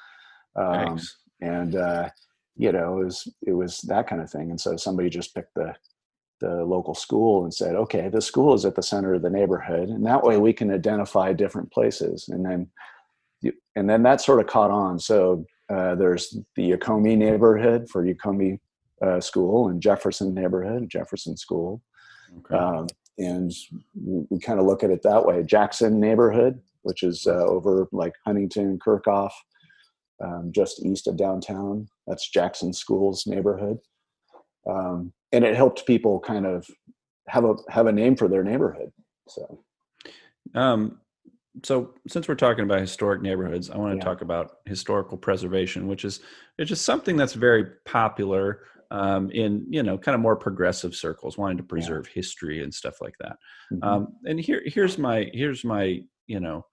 [0.56, 1.00] Um,
[1.42, 2.10] and uh,
[2.56, 4.52] you know it was it was that kind of thing.
[4.52, 5.74] And so somebody just picked the
[6.42, 9.90] the local school and said okay the school is at the center of the neighborhood
[9.90, 12.30] and that way we can identify different places.
[12.30, 12.70] And then
[13.76, 18.60] and then that sort of caught on so uh, there's the Yokomi neighborhood for Yokomi
[19.02, 21.82] uh, school and Jefferson neighborhood Jefferson school
[22.40, 22.56] Okay.
[22.56, 23.52] um, and
[23.96, 25.44] we, we kind of look at it that way.
[25.44, 29.32] Jackson neighborhood, which is uh, over like Huntington, Kirkhoff,
[30.24, 31.88] um, just east of downtown.
[32.08, 33.80] That's Jackson Schools neighborhood,
[34.70, 36.68] um, and it helped people kind of
[37.28, 38.92] have a have a name for their neighborhood.
[39.28, 39.64] So
[40.56, 41.00] Um,
[41.64, 44.04] so since we're talking about historic neighborhoods, I want to Yeah.
[44.04, 46.22] talk about historical preservation, which is
[46.58, 51.38] it's just something that's very popular um, in you know kind of more progressive circles,
[51.38, 53.38] wanting to preserve history and stuff like that.
[53.72, 53.80] mhm.
[53.82, 56.66] Um, and here here's my here's my you know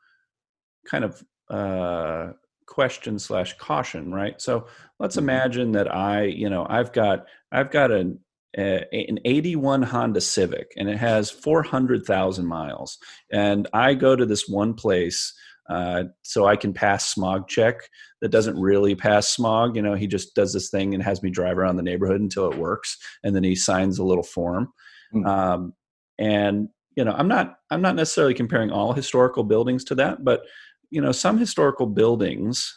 [0.86, 2.32] kind of uh,
[2.66, 4.40] question slash caution, right?
[4.40, 4.66] So
[4.98, 5.38] let's Mm-hmm.
[5.38, 8.18] imagine that I, you know, I've got I've got an
[8.56, 12.98] a, an 81 Honda Civic and it has 400,000 miles,
[13.32, 15.32] and I go to this one place.
[15.68, 17.74] Uh, so I can pass smog check
[18.20, 19.74] that doesn't really pass smog.
[19.74, 22.48] You know, he just does this thing and has me drive around the neighborhood until
[22.52, 24.72] it works, and then he signs a little form.
[25.12, 25.26] Mm.
[25.26, 25.72] Um,
[26.20, 30.42] and you know, I'm not I'm not necessarily comparing all historical buildings to that, but
[30.90, 32.74] you know, some historical buildings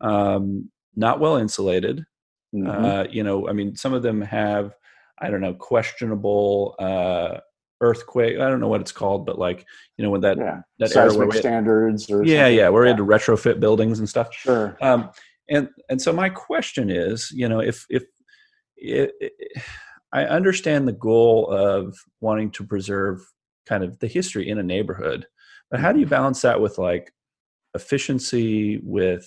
[0.00, 2.04] um, not well insulated.
[2.54, 2.68] Mhm.
[2.68, 4.74] Uh, you know, I mean, some of them have
[5.20, 7.38] I don't know questionable uh,
[7.80, 8.38] earthquake.
[8.38, 11.32] I don't know what it's called, but like you know, when that yeah, that seismic
[11.34, 14.32] standards or yeah, yeah, we're into retrofit buildings and stuff.
[14.32, 14.76] Sure.
[14.80, 15.10] Um,
[15.48, 18.04] and and so my question is, you know, if if
[18.76, 19.62] it, it-
[20.10, 23.20] I understand the goal of wanting to preserve
[23.66, 25.26] kind of the history in a neighborhood,
[25.70, 27.12] but how do you balance that with like
[27.74, 29.26] efficiency, with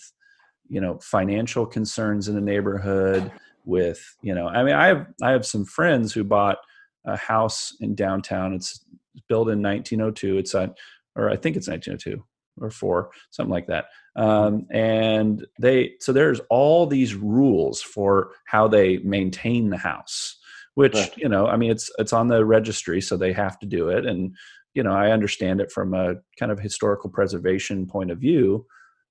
[0.69, 3.31] you know financial concerns in the neighborhood,
[3.65, 6.57] with you know, I mean, I have I have some friends who bought
[7.05, 8.53] a house in downtown.
[8.53, 8.83] It's
[9.27, 10.37] built in 1902.
[10.37, 10.73] It's on,
[11.15, 12.23] or I think it's 1902
[12.61, 18.67] or four, something like that um, and they so there's all these rules for how
[18.67, 20.37] they maintain the house
[20.75, 21.17] which Right.
[21.17, 24.05] you know i mean it's it's on the registry so they have to do it
[24.05, 24.35] and
[24.73, 28.65] you know i understand it from a kind of historical preservation point of view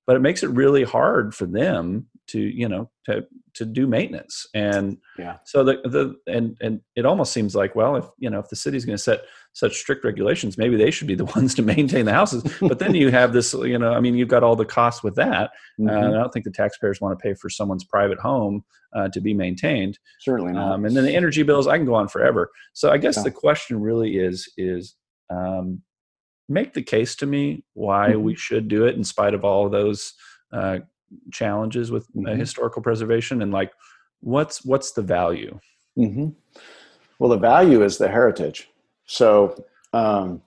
[0.05, 4.45] but it makes it really hard for them to you know to to do maintenance
[4.53, 5.37] and Yeah.
[5.45, 8.55] so the the and and it almost seems like well if you know if the
[8.55, 9.21] city's going to set
[9.53, 12.93] such strict regulations maybe they should be the ones to maintain the houses but then
[12.95, 15.49] you have this you know i mean you've got all the costs with that
[15.81, 16.09] uh, Mhm.
[16.09, 18.63] i don't think the taxpayers want to pay for someone's private home
[18.95, 20.73] uh, to be maintained Certainly not.
[20.73, 23.23] um, and then the energy bills i can go on forever so i guess Yeah.
[23.23, 24.95] the question really is is
[25.29, 25.81] um,
[26.49, 28.21] make the case to me why Mhm.
[28.21, 30.13] we should do it in spite of all of those
[30.53, 30.79] uh,
[31.31, 32.37] challenges with Mhm.
[32.37, 33.71] historical preservation and like
[34.21, 35.59] what's what's the value
[35.95, 36.29] hmm
[37.19, 38.69] Well, the value is the heritage.
[39.05, 39.55] So,
[39.93, 40.41] um,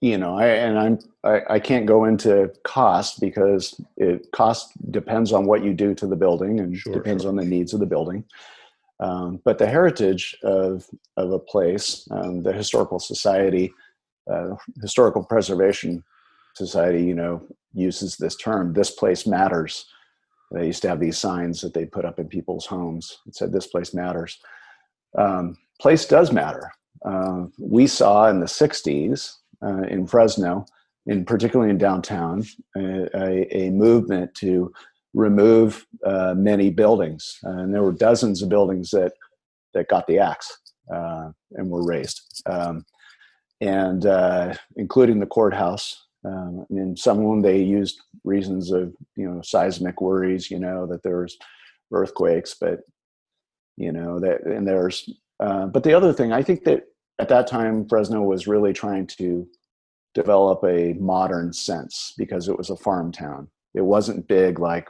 [0.00, 5.32] you know, I and I'm I, I can't go into cost because it cost depends
[5.32, 7.30] on what you do to the building and Sure, depends sure.
[7.30, 8.24] on the needs of the building.
[9.00, 13.72] Um, but the heritage of of a place, um, the historical society,
[14.30, 16.02] uh, historical preservation
[16.54, 18.72] society, you know, uses this term.
[18.72, 19.86] This place matters.
[20.52, 23.18] They used to have these signs that they put up in people's homes.
[23.26, 24.38] It said, "This place matters."
[25.18, 26.72] um, place does matter.
[27.04, 30.66] Uh, we saw in the 60s uh, in Fresno,
[31.06, 32.44] in particularly in downtown,
[32.76, 34.72] a, a, movement to
[35.12, 39.12] remove uh, many buildings, and there were dozens of buildings that
[39.74, 40.58] that got the axe
[40.92, 42.84] uh, and were raised, um,
[43.60, 46.06] and uh, including the courthouse.
[46.24, 50.86] Um, and some of them they used reasons of you know seismic worries, you know
[50.86, 51.36] that there's
[51.92, 52.80] earthquakes, but
[53.76, 55.08] you know that and there's
[55.40, 56.84] uh, but the other thing i think that
[57.18, 59.46] at that time fresno was really trying to
[60.14, 63.48] develop a modern sense because it was a farm town.
[63.74, 64.88] It wasn't big like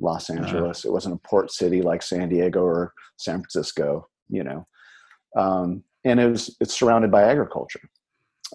[0.00, 0.84] los angeles.
[0.84, 4.66] It wasn't a port city like san diego or san francisco you know.
[5.36, 7.80] Um, and it was it's surrounded by agriculture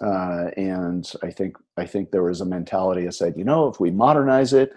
[0.02, 3.80] uh, and i think i think there was a mentality that said you know if
[3.80, 4.74] we modernize it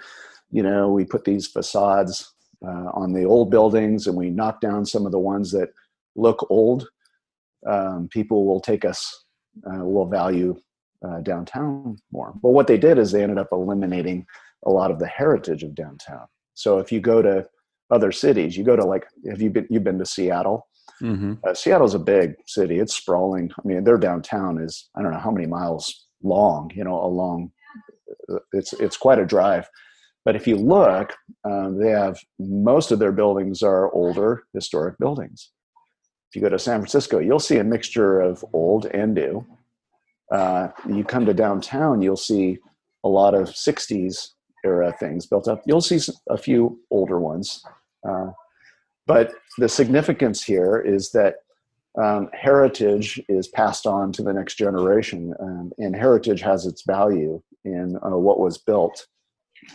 [0.51, 2.35] you know we put these facades
[2.67, 5.71] uh, on the old buildings and we knock down some of the ones that
[6.17, 6.89] look old,
[7.67, 9.25] um, people will take us,
[9.71, 10.57] uh, will value
[11.07, 12.33] uh, downtown more.
[12.43, 14.27] But what they did is they ended up eliminating
[14.65, 16.27] a lot of the heritage of downtown.
[16.55, 17.47] So if you go to
[17.91, 20.67] other cities, you go to like, have you been, you've been to Seattle?
[21.03, 21.35] Mm-hmm.
[21.47, 22.79] Uh, Seattle's a big city.
[22.79, 23.51] It's sprawling.
[23.59, 27.53] I mean, their downtown is, I don't know how many miles long, you know, along,
[28.53, 29.69] it's, it's quite a drive.
[30.25, 35.51] But if you look, um, they have most of their buildings are older historic buildings.
[36.31, 39.47] If you go to San Francisco, you'll see a mixture of old and new.
[40.33, 42.59] Uh, you come to downtown, you'll see
[43.05, 44.31] a lot of 60s
[44.65, 45.63] era things built up.
[45.67, 47.63] You'll see a few older ones.
[48.09, 48.31] Uh,
[49.07, 51.37] but the significance here is that
[52.01, 57.41] um, heritage is passed on to the next generation, um, and heritage has its value
[57.65, 59.07] in uh, what was built.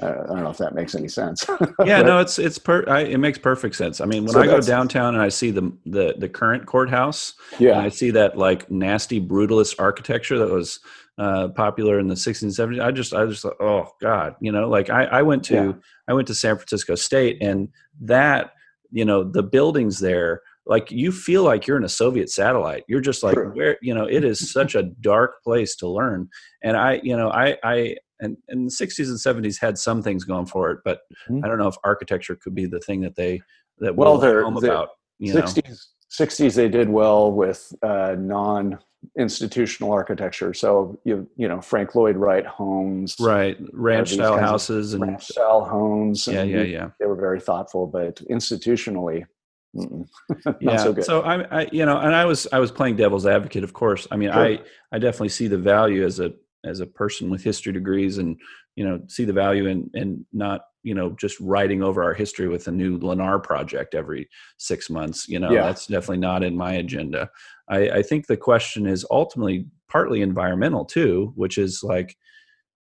[0.03, 1.45] Uh, I don't know if that makes any sense.
[1.85, 4.45] yeah no it's it's per I, it makes perfect sense i mean when So i
[4.45, 8.37] go downtown and i see the the the current courthouse and yeah, I see that
[8.37, 10.79] like nasty brutalist architecture that was
[11.19, 12.81] uh, popular in the 60s and 70s.
[12.81, 15.71] I just, I just, thought, oh God, you know, like I, I went to, Yeah.
[16.07, 17.67] I went to San Francisco State, and
[18.01, 18.53] that,
[18.91, 22.84] you know, the buildings there like you feel like you're in a Soviet satellite.
[22.88, 23.52] You're just like True.
[23.56, 26.30] where you know it is such a dark place to learn.
[26.63, 30.25] And I you know I I and, and the 60s and 70s had some things
[30.25, 30.99] going for it, but
[31.30, 31.43] Mhm.
[31.43, 33.41] I don't know if architecture could be the thing that they
[33.80, 34.89] that Well, they're- home they're- about.
[35.19, 38.79] You know, 60s 60s they did well with uh, non
[39.17, 43.57] institutional architecture so you you know frank lloyd wright homes right?
[43.71, 46.89] Ranch style houses and ranch style homes yeah, and yeah, yeah.
[46.99, 49.23] they were very thoughtful but institutionally
[49.73, 53.25] not yeah so good I, I you know and i was i was playing devil's
[53.25, 54.43] advocate of course i mean Sure.
[54.43, 54.59] i
[54.91, 56.33] i definitely see the value as a
[56.65, 58.37] as a person with history degrees and
[58.75, 62.47] you know see the value in and not you know just writing over our history
[62.47, 65.63] with a new lennar project every six months you know Yeah.
[65.63, 67.29] that's definitely not in my agenda
[67.69, 72.15] i i think the question is ultimately partly environmental too which is like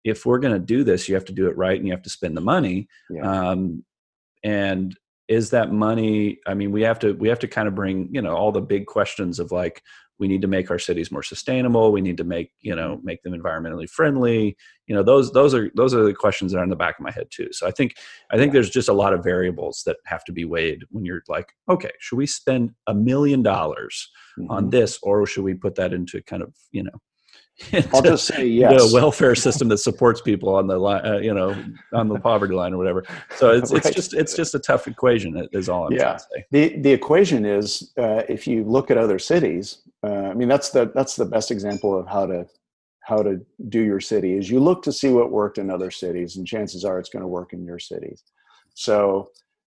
[0.04, 2.02] if we're going to do this you have to do it right and you have
[2.02, 3.22] to spend the money yeah.
[3.50, 3.84] um,
[4.44, 8.08] and is that money i mean we have to we have to kind of bring
[8.12, 9.82] you know all the big questions of like
[10.18, 11.92] we need to make our cities more sustainable.
[11.92, 14.57] We need to make you know make them environmentally friendly.
[14.87, 17.04] You know those those are those are the questions that are in the back of
[17.04, 17.48] my head too.
[17.52, 17.96] So i think
[18.31, 21.22] i think there's just a lot of variables that have to be weighed when you're
[21.28, 24.11] like okay should we spend a million dollars
[24.48, 24.70] on Mhm.
[24.70, 26.98] this or should we put that into kind of you know
[27.92, 31.35] i'll just say yes the welfare system that supports people on the line, uh, you
[31.35, 31.57] know,
[31.92, 33.05] on the poverty line or whatever.
[33.37, 35.49] So it's it's just it's just a tough equation.
[35.53, 35.99] Is all I'm Yeah.
[36.05, 36.44] trying to say.
[36.53, 40.71] the the equation is uh, if you look at other cities uh, i mean that's
[40.71, 42.47] the that's the best example of how to
[43.01, 46.37] how to do your city is you look to see what worked in other cities
[46.37, 48.23] and chances are it's going to work in your cities
[48.75, 49.29] so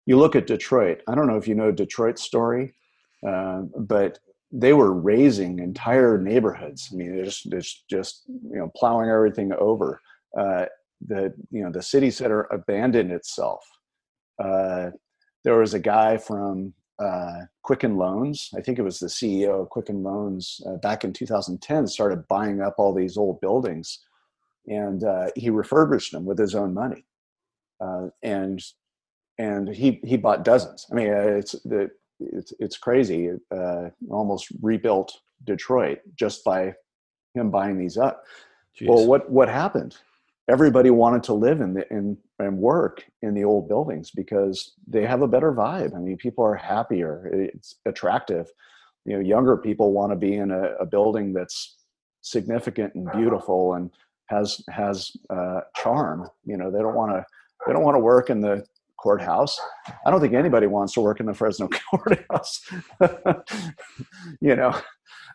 [0.07, 2.75] you look at detroit i don't know if you know detroit's story
[3.29, 4.19] uh, but
[4.53, 9.53] they were razing entire neighborhoods i mean they're just, just just you know plowing everything
[9.59, 10.01] over
[10.39, 10.67] uh,
[11.07, 13.65] the you know the city center abandoned itself
[14.43, 14.91] uh,
[15.45, 18.51] there was a guy from uh, Quicken Loans.
[18.57, 22.61] I think it was the CEO of Quicken Loans uh, back in 2010 started buying
[22.61, 24.01] up all these old buildings,
[24.67, 27.05] and uh, he refurbished them with his own money,
[27.81, 28.63] uh, and
[29.39, 30.87] and he he bought dozens.
[30.91, 33.31] I mean, uh, it's the it's it's crazy.
[33.51, 36.75] Uh, almost rebuilt Detroit just by
[37.35, 38.25] him buying these up.
[38.79, 38.89] Jeez.
[38.89, 39.97] Well, what what happened?
[40.49, 45.05] Everybody wanted to live in the in and work in the old buildings because they
[45.05, 45.95] have a better vibe.
[45.97, 47.31] I mean, people are happier.
[47.33, 48.49] It's attractive.
[49.05, 51.77] You know, younger people want to be in a, a building that's
[52.21, 53.91] significant and beautiful and
[54.27, 56.29] has has uh, charm.
[56.45, 57.25] You know, they don't want to
[57.67, 58.65] they don't want to work in the
[58.99, 59.59] courthouse.
[60.07, 62.61] I don't think anybody wants to work in the Fresno courthouse.
[64.41, 64.75] you know,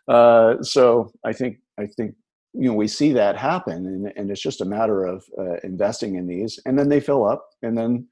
[0.08, 2.14] uh, so I think I think
[2.52, 6.16] you know we see that happen, and, and it's just a matter of uh, investing
[6.16, 8.06] in these, and then they fill up, and then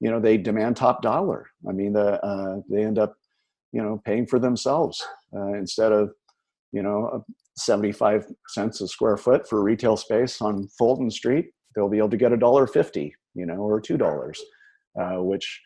[0.00, 1.46] you know they demand top dollar.
[1.68, 3.14] I mean, the uh, they end up
[3.72, 6.10] you know paying for themselves uh, instead of
[6.72, 7.24] you know
[7.56, 11.50] 75 cents a square foot for retail space on Fulton Street.
[11.74, 14.42] They'll be able to get a dollar fifty, you know, or two dollars,
[14.98, 15.60] uh, which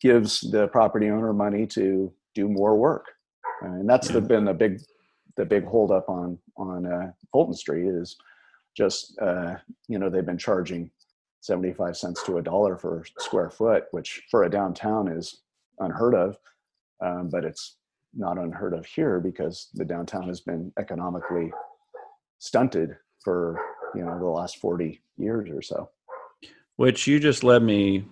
[0.00, 3.06] gives the property owner money to do more work,
[3.62, 4.80] and that's the, been the big
[5.36, 8.16] the big holdup on on uh, Fulton Street is
[8.76, 9.54] just uh,
[9.88, 10.90] you know they've been charging
[11.40, 15.42] seventy five cents to a dollar for square foot, which for a downtown is
[15.78, 16.36] unheard of,
[17.04, 17.76] um, but it's
[18.14, 21.50] not unheard of here because the downtown has been economically
[22.38, 23.58] stunted for
[23.94, 25.88] you know the last forty years or so.
[26.76, 28.04] Which you just led me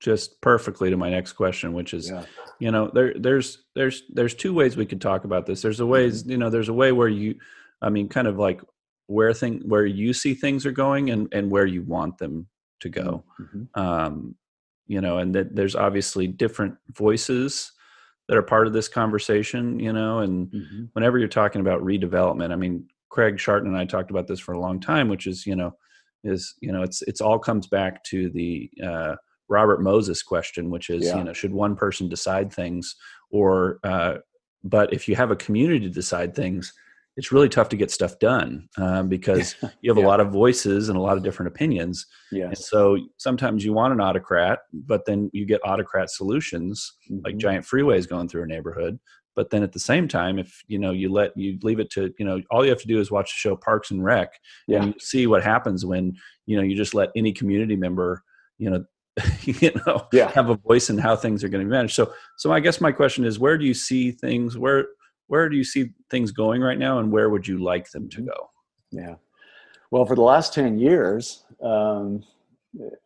[0.00, 2.24] just perfectly to my next question, which is Yeah.
[2.58, 5.86] you know there there's there's there's two ways we could talk about this there's a
[5.86, 6.30] ways Mm-hmm.
[6.32, 7.36] you know there's a way where you
[7.82, 8.60] i mean kind of like
[9.06, 12.46] where thing where you see things are going and and where you want them
[12.80, 13.68] to go Mhm.
[13.78, 14.34] um
[14.86, 17.72] you know and that there's obviously different voices
[18.28, 20.88] that are part of this conversation you know and Mhm.
[20.94, 24.52] whenever you're talking about redevelopment i mean craig scharton and i talked about this for
[24.52, 25.72] a long time which is you know
[26.24, 29.14] is you know it's it's all comes back to the uh
[29.50, 31.18] robert moses question which is Yeah.
[31.18, 32.94] you know should one person decide things
[33.30, 34.14] or uh
[34.64, 36.72] but if you have a community to decide things
[37.16, 40.88] it's really tough to get stuff done um, because you have a lot of voices
[40.88, 42.06] and a lot of different opinions
[42.48, 46.92] and so sometimes you want an autocrat but then you get autocrat solutions
[47.24, 47.38] like Mhm.
[47.40, 48.98] giant freeways going through a neighborhood
[49.36, 52.14] but then at the same time if you know you let you leave it to
[52.18, 54.30] you know all you have to do is watch the show parks and rec
[54.68, 54.76] Yeah.
[54.82, 56.14] and you see what happens when
[56.46, 58.22] you know you just let any community member
[58.58, 58.84] you know
[59.42, 60.30] you know Yeah.
[60.32, 62.80] have a voice in how things are going to be managed so so i guess
[62.80, 64.86] my question is where do you see things where
[65.26, 68.22] where do you see things going right now and where would you like them to
[68.22, 68.50] go
[68.90, 69.14] Yeah.
[69.92, 72.22] Well, for the last 10 years, um,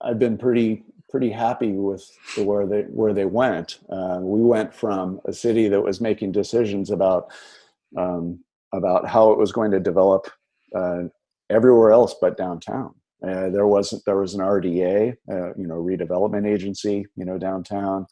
[0.02, 2.04] I've been pretty pretty happy with
[2.34, 3.78] the, where they where they went.
[3.88, 7.30] Uh, we went from a city that was making decisions about
[7.96, 8.42] um,
[8.74, 10.26] about how it was going to develop
[10.76, 11.04] uh,
[11.50, 12.94] everywhere else but downtown.
[13.26, 18.06] Uh, there wasn't there was an RDA, uh, you know, redevelopment agency, you know, downtown.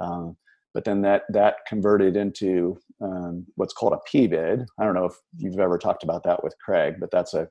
[0.00, 0.36] Um,
[0.74, 4.64] but then that that converted into um, what's called a PBID.
[4.78, 7.48] I don't know if you've ever talked about that with Craig, but that's a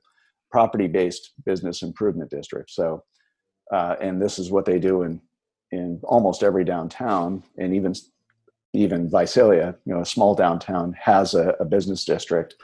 [0.50, 2.70] property-based business improvement district.
[2.70, 3.02] So,
[3.72, 5.20] uh, and this is what they do in
[5.70, 7.94] in almost every downtown, and even
[8.74, 12.54] even Visalia, you know, a small downtown has a, a business district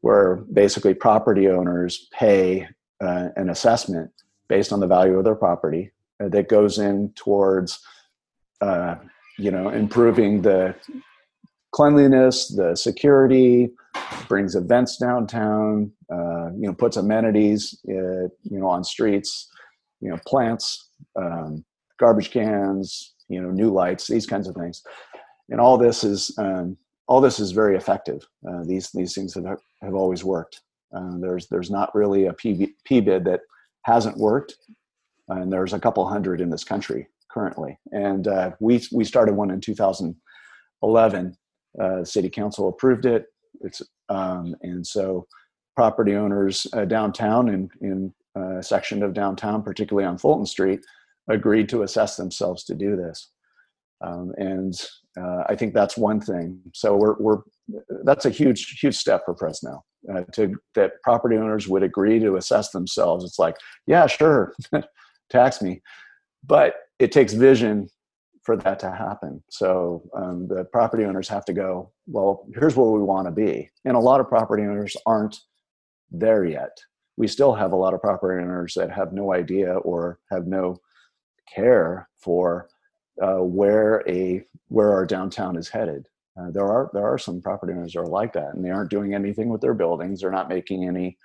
[0.00, 2.68] where basically property owners pay
[3.02, 4.10] uh, an assessment
[4.48, 5.90] based on the value of their property
[6.22, 7.80] uh, that goes in towards
[8.60, 8.94] uh,
[9.38, 10.74] you know improving the
[11.72, 13.70] cleanliness the security
[14.28, 19.50] brings events downtown uh, you know puts amenities uh, you know on streets
[20.00, 21.64] you know plants um,
[21.98, 24.82] garbage cans you know new lights these kinds of things.
[25.48, 26.78] And all this is um,
[27.08, 28.26] all this is very effective.
[28.64, 30.60] These these things have, have always worked
[30.94, 33.40] uh, there's there's not really a PB, PBID that
[33.84, 34.56] hasn't worked
[35.28, 37.78] and there's a couple hundred in this country currently.
[37.92, 41.36] And uh, we we started one in 2011.
[41.80, 43.26] Uh, city council approved it.
[43.60, 45.26] It's um, and so
[45.74, 50.80] property owners uh, downtown in in a uh, section of downtown, particularly on Fulton Street,
[51.28, 53.30] agreed to assess themselves to do this.
[54.02, 54.74] Um, and
[55.48, 56.60] I think that's one thing.
[56.74, 57.42] So we're we're
[58.04, 59.84] that's a huge huge step for Fresno.
[60.12, 63.24] Uh, to that property owners would agree to assess themselves.
[63.24, 64.52] It's like, yeah, sure,
[65.30, 65.80] tax me,
[66.44, 67.88] but it takes vision
[68.42, 69.42] for that to happen.
[69.50, 73.70] So um, the property owners have to go, well, here's where we want to be.
[73.84, 75.38] And a lot of property owners aren't
[76.10, 76.76] there yet.
[77.16, 80.78] We still have a lot of property owners that have no idea or have no
[81.54, 82.68] care for
[83.22, 86.08] uh, where a where our downtown is headed.
[86.38, 88.90] Uh, there are there are some property owners that are like that, and they aren't
[88.90, 90.20] doing anything with their buildings.
[90.20, 91.18] They're not making any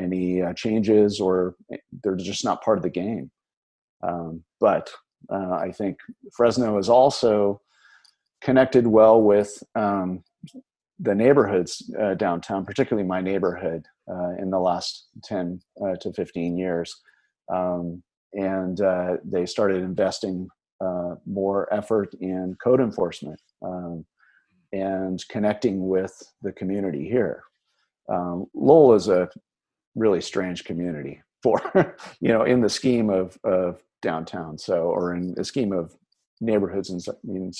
[0.00, 3.30] any uh, changes, or eh, they're just not part of the game.
[4.02, 4.90] Um, but
[5.30, 5.98] uh, I think
[6.36, 7.60] Fresno is also
[8.42, 10.22] connected well with um,
[10.98, 16.58] the neighborhoods uh, downtown, particularly my neighborhood, uh, in the last 10 uh, to 15
[16.58, 16.94] years.
[17.52, 18.02] Um,
[18.32, 18.78] and
[19.24, 20.48] they started investing
[21.24, 24.04] more effort in code enforcement um,
[24.72, 27.44] and connecting with the community here.
[28.08, 29.28] Um, Lowell is a
[29.96, 31.60] really strange community for
[32.20, 35.96] you know in the scheme of of downtown so or in the scheme of
[36.40, 37.50] neighborhoods in, in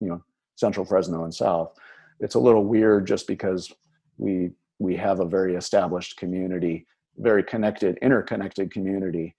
[0.00, 0.22] you know
[0.56, 1.72] central fresno and south
[2.20, 3.72] it's a little weird just because
[4.18, 6.86] we we have a very established community
[7.18, 9.34] very connected interconnected community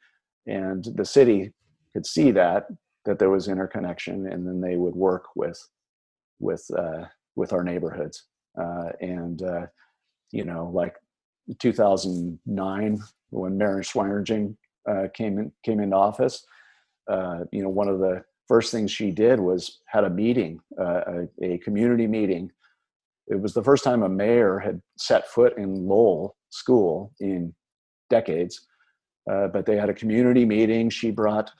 [0.47, 1.51] and the city
[1.93, 2.67] could see that
[3.03, 5.61] that there was interconnection and then they would work with
[6.39, 7.05] with uh,
[7.35, 8.25] with our neighborhoods
[8.59, 9.65] uh, and uh,
[10.31, 10.95] you know like
[11.59, 14.55] 2009 when Mayor Swearengin
[14.89, 16.45] uh, came in, came into office,
[17.09, 21.01] uh, you know, one of the first things she did was had a meeting, uh,
[21.41, 22.51] a, a, community meeting.
[23.27, 27.53] It was the first time a mayor had set foot in Lowell School in
[28.09, 28.67] decades,
[29.25, 30.89] but they had a community meeting.
[30.89, 31.51] She brought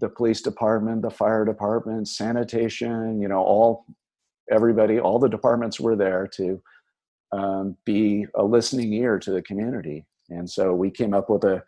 [0.00, 3.86] the police department, the fire department, sanitation, you know, all
[4.50, 6.62] everybody, all the departments were there to
[7.32, 10.04] um, be a listening ear to the community.
[10.30, 11.62] And so we came up with a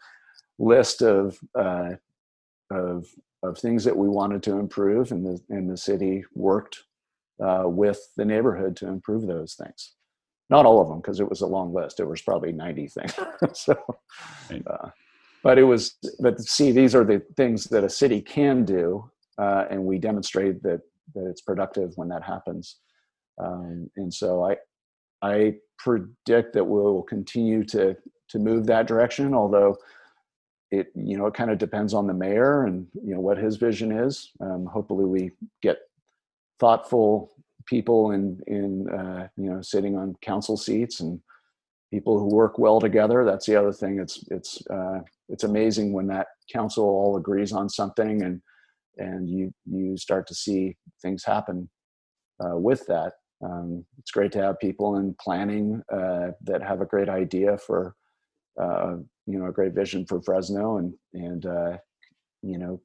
[0.58, 1.92] list of uh,
[2.70, 3.06] of
[3.42, 6.84] of things that we wanted to improve, and the and the city worked
[7.42, 9.94] uh, with the neighborhood to improve those things.
[10.50, 12.00] Not all of them, because it was a long list.
[12.00, 13.14] It was probably ninety things.
[13.52, 13.76] so,
[14.66, 14.90] uh,
[15.42, 15.96] but it was.
[16.20, 19.08] But see, these are the things that a city can do,
[19.38, 20.80] uh, and we demonstrate that
[21.14, 22.76] that it's productive when that happens.
[23.38, 24.56] Um, and so I
[25.22, 27.96] I predict that we'll continue to
[28.30, 29.34] to move that direction.
[29.34, 29.76] Although
[30.70, 33.56] it you know it kind of depends on the mayor and you know what his
[33.56, 34.30] vision is.
[34.40, 35.30] Um, hopefully, we
[35.62, 35.78] get
[36.60, 37.30] thoughtful
[37.66, 41.20] people in in uh, you know sitting on council seats and
[41.90, 43.24] people who work well together.
[43.24, 43.98] That's the other thing.
[43.98, 48.40] It's it's uh, it's amazing when that council all agrees on something and
[48.98, 51.68] and you you start to see things happen
[52.44, 53.14] uh, with that.
[53.44, 57.94] Um, it's great to have people in planning uh, that have a great idea for
[58.60, 58.96] uh,
[59.26, 61.76] you know a great vision for Fresno and and uh,
[62.42, 62.80] you know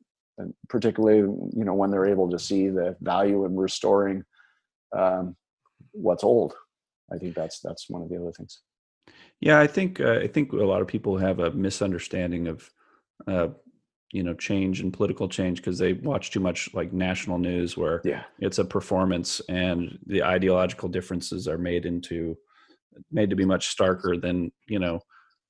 [0.69, 4.23] particularly you know when they're able to see the value in restoring
[4.95, 5.35] um,
[5.91, 6.53] what's old.
[7.11, 8.61] I think that's that's one of the other things.
[9.39, 12.69] Yeah, I think uh, I think a lot of people have a misunderstanding of
[13.27, 13.49] uh,
[14.13, 17.99] you know change and political change because they watch too much like national news where
[18.05, 18.23] Yeah.
[18.39, 22.37] it's a performance and the ideological differences are made into
[23.11, 25.01] made to be much starker than you know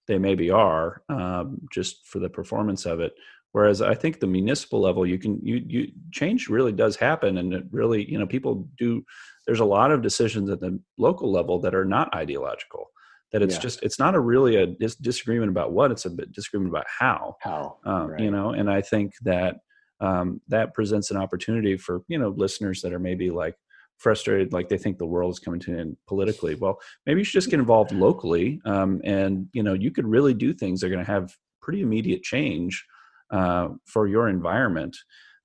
[0.07, 3.13] they maybe are um, just for the performance of it
[3.51, 7.53] whereas i think the municipal level you can you you change really does happen and
[7.53, 9.03] it really you know people do
[9.45, 12.89] there's a lot of decisions at the local level that are not ideological
[13.33, 13.61] that it's Yeah.
[13.61, 16.85] just it's not a really a dis- disagreement about what it's a bit disagreement about
[16.87, 17.77] how How?
[17.83, 18.21] um, Right.
[18.21, 19.57] you know and i think that
[19.99, 23.55] um, that presents an opportunity for you know listeners that are maybe like
[23.97, 27.23] frustrated like they think the world is coming to an end politically well maybe you
[27.23, 30.87] should just get involved locally um, and you know you could really do things that
[30.87, 32.85] are going to have pretty immediate change
[33.31, 34.95] uh, for your environment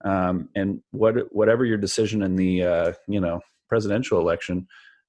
[0.04, 4.66] um, and what whatever your decision in the uh, you know presidential election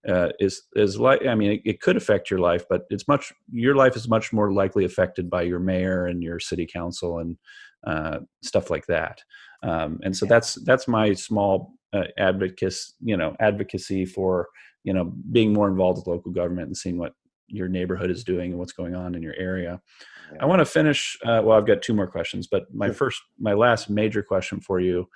[0.07, 3.33] uh, is is like I mean it, it could affect your life, but it's much
[3.51, 7.37] your life is much more likely affected by your mayor and your city council and
[7.85, 9.21] uh, stuff like that.
[9.63, 14.47] Um, and so that's that's my small uh, advocacy you know advocacy for
[14.83, 17.13] you know being more involved with local government and seeing what
[17.47, 19.81] your neighborhood is doing and what's going on in your area.
[20.39, 21.17] I want to finish.
[21.25, 22.93] Uh, well, I've got two more questions, but my Sure.
[22.93, 25.09] first, my last major question for you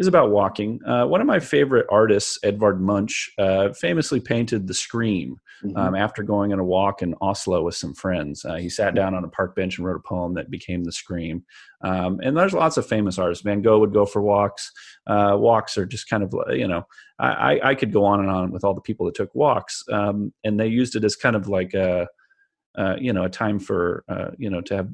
[0.00, 0.80] is about walking.
[0.84, 5.76] Uh, one of my favorite artists, Edvard Munch, uh, famously painted The Scream Mhm.
[5.76, 8.42] um, after going on a walk in Oslo with some friends.
[8.46, 10.90] Uh, he sat down on a park bench and wrote a poem that became The
[10.92, 11.44] Scream.
[11.84, 13.44] Um, and there's lots of famous artists.
[13.44, 14.72] Van Gogh would go for walks.
[15.06, 16.86] Uh, walks are just kind of, uh, you know,
[17.18, 19.84] I, I, could go on and on with all the people that took walks.
[19.92, 22.08] Um, and they used it as kind of like a,
[22.78, 24.88] uh, you know, a time for, uh, you know, to have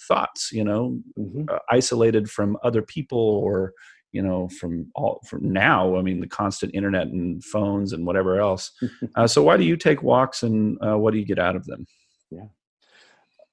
[0.00, 1.48] thoughts, you know, Mhm.
[1.48, 3.72] uh, isolated from other people or
[4.12, 8.40] you know from all from now i mean the constant internet and phones and whatever
[8.40, 8.72] else
[9.16, 11.64] uh, so why do you take walks and uh, what do you get out of
[11.66, 11.86] them
[12.30, 12.46] yeah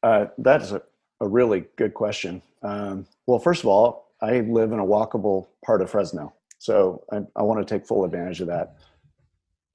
[0.03, 0.82] Uh, that is a,
[1.20, 2.41] a really good question.
[2.62, 7.18] Um, well, first of all, I live in a walkable part of Fresno, so I,
[7.36, 8.76] I want to take full advantage of that.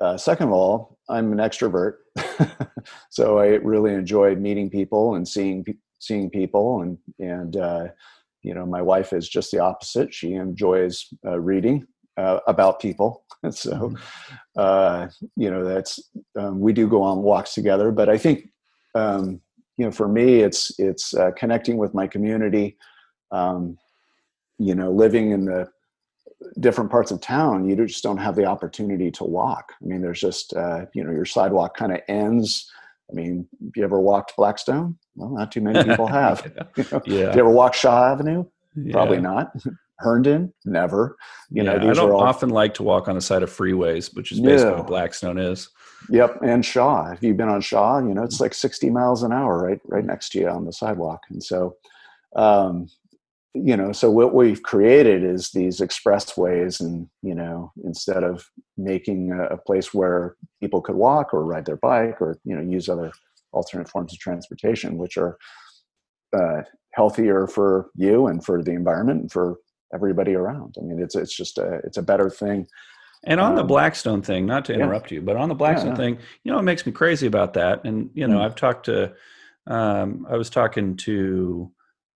[0.01, 1.95] Uh, second of all, I'm an extrovert,
[3.11, 5.64] so I really enjoy meeting people and seeing
[5.99, 7.89] seeing people, and and uh,
[8.43, 10.14] you know, my wife is just the opposite.
[10.14, 11.86] She enjoys uh, reading
[12.16, 13.95] uh, about people, and so
[14.57, 16.01] uh, you know that's
[16.38, 17.91] um, we do go on walks together.
[17.91, 18.51] But I think
[18.95, 19.41] um,
[19.76, 22.76] you know, for me, it's it's uh, connecting with my community.
[23.30, 23.78] Um,
[24.59, 25.70] you know, living in the
[26.59, 29.72] different parts of town, you just don't have the opportunity to walk.
[29.82, 32.70] I mean, there's just uh, you know, your sidewalk kind of ends.
[33.11, 34.96] I mean, have you ever walked Blackstone?
[35.16, 36.44] Well, not too many people have.
[36.76, 37.00] You know?
[37.06, 38.44] yeah Have you ever walked Shaw Avenue?
[38.92, 39.22] Probably Yeah.
[39.22, 39.52] not.
[39.98, 40.52] Herndon?
[40.64, 41.16] Never.
[41.50, 42.22] You know, these i don't are all.
[42.22, 45.68] often like to walk on the side of freeways which is basically what blackstone is
[46.08, 47.04] Yep, and Shaw.
[47.11, 47.98] Have you been on Shaw?
[47.98, 50.72] You know, it's like 60 miles an hour right right next to you on the
[50.72, 51.20] sidewalk.
[51.30, 51.76] And so
[52.34, 52.86] um
[53.55, 58.46] you know, so what we've created is these expressways and, you know, instead of
[58.76, 62.62] making a, a place where people could walk or ride their bike or, you know,
[62.62, 63.12] use other
[63.53, 65.36] alternate forms of transportation which are
[66.38, 66.62] uh
[66.94, 69.57] healthier for you and for the environment and for
[69.92, 70.76] everybody around.
[70.78, 72.68] I mean, it's it's just a it's a better thing.
[73.24, 74.78] And on the Um, Blackstone thing, not to yeah.
[74.84, 75.96] interrupt you, but on the Blackstone yeah.
[75.96, 77.84] thing, you know, it makes me crazy about that.
[77.84, 78.44] And you know, Mm.
[78.44, 79.12] I've talked to,
[79.66, 81.70] um, I was talking to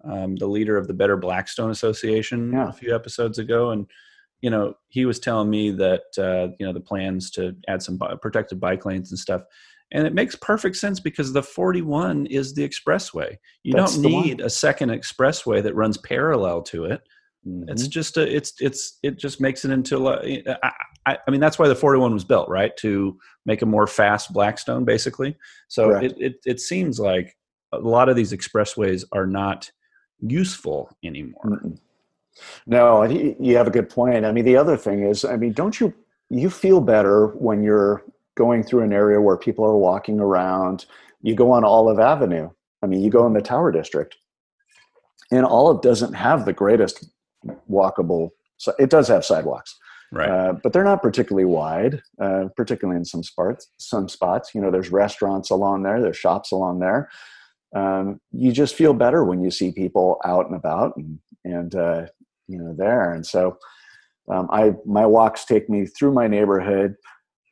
[0.06, 2.68] um, the leader of the Better Blackstone Association Yeah.
[2.68, 3.86] a few episodes ago, and
[4.40, 7.98] you know, he was telling me that uh, you know the plans to add some
[8.20, 9.42] protected bike lanes and stuff.
[9.92, 13.36] And it makes perfect sense because the 41 is the expressway.
[13.62, 17.02] You That's don't need a second expressway that runs parallel to it
[17.68, 17.90] it's Mhm.
[17.90, 20.42] just a it's it's it just makes it into I,
[21.06, 24.32] I, I mean that's why the 41 was built right to make a more fast
[24.32, 25.36] blackstone basically
[25.68, 27.36] so it, it it seems like
[27.72, 29.70] a lot of these expressways are not
[30.26, 31.60] useful anymore
[32.66, 34.24] No, you have a good point.
[34.24, 35.94] I mean, the other thing is, I mean, don't you
[36.30, 38.02] you feel better when you're
[38.34, 40.86] going through an area where people are walking around?
[41.22, 42.50] You go on Olive Avenue.
[42.82, 44.16] I mean, you go in the Tower District,
[45.30, 47.06] and Olive doesn't have the greatest
[47.70, 48.30] walkable.
[48.56, 49.78] So it does have sidewalks,
[50.12, 53.70] right uh, but they're not particularly wide, uh, particularly in some spots.
[53.78, 57.10] Some spots, you know, there's restaurants along there, there's shops along there.
[57.74, 62.06] Um, you just feel better when you see people out and about and and uh,
[62.46, 63.12] you know there.
[63.12, 63.58] And so,
[64.30, 66.94] um, I my walks take me through my neighborhood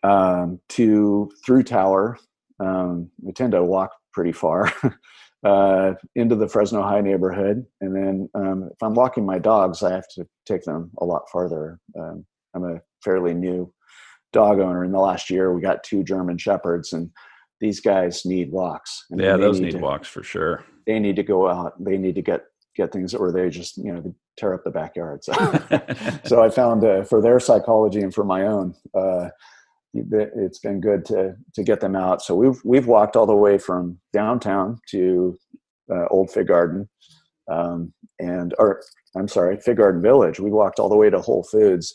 [0.03, 2.19] um, to through Tower.
[2.61, 4.73] Um, we tend to walk pretty far.
[5.45, 9.91] Uh, into the Fresno High neighborhood, and then um, if I'm walking my dogs, I
[9.91, 11.81] have to take them a lot farther.
[11.99, 13.75] Um, I'm a fairly new
[14.33, 14.85] dog owner.
[14.85, 17.11] In the last year, we got two German shepherds, and
[17.63, 19.07] these guys need walks.
[19.17, 21.83] Yeah those need to, walks for sure They need to go out.
[21.83, 22.43] They need to get
[22.77, 25.23] get things, or they just you know tear up the backyard.
[25.23, 25.33] So,
[26.25, 29.29] so I found uh, for their psychology and for my own, uh,
[29.95, 32.21] it's been good to to get them out.
[32.21, 35.39] So we've we've walked all the way from downtown to
[35.91, 36.89] uh, Old Fig Garden,
[37.49, 38.83] um, and or
[39.17, 40.41] I'm sorry, Fig Garden Village.
[40.41, 41.95] We walked all the way to Whole Foods,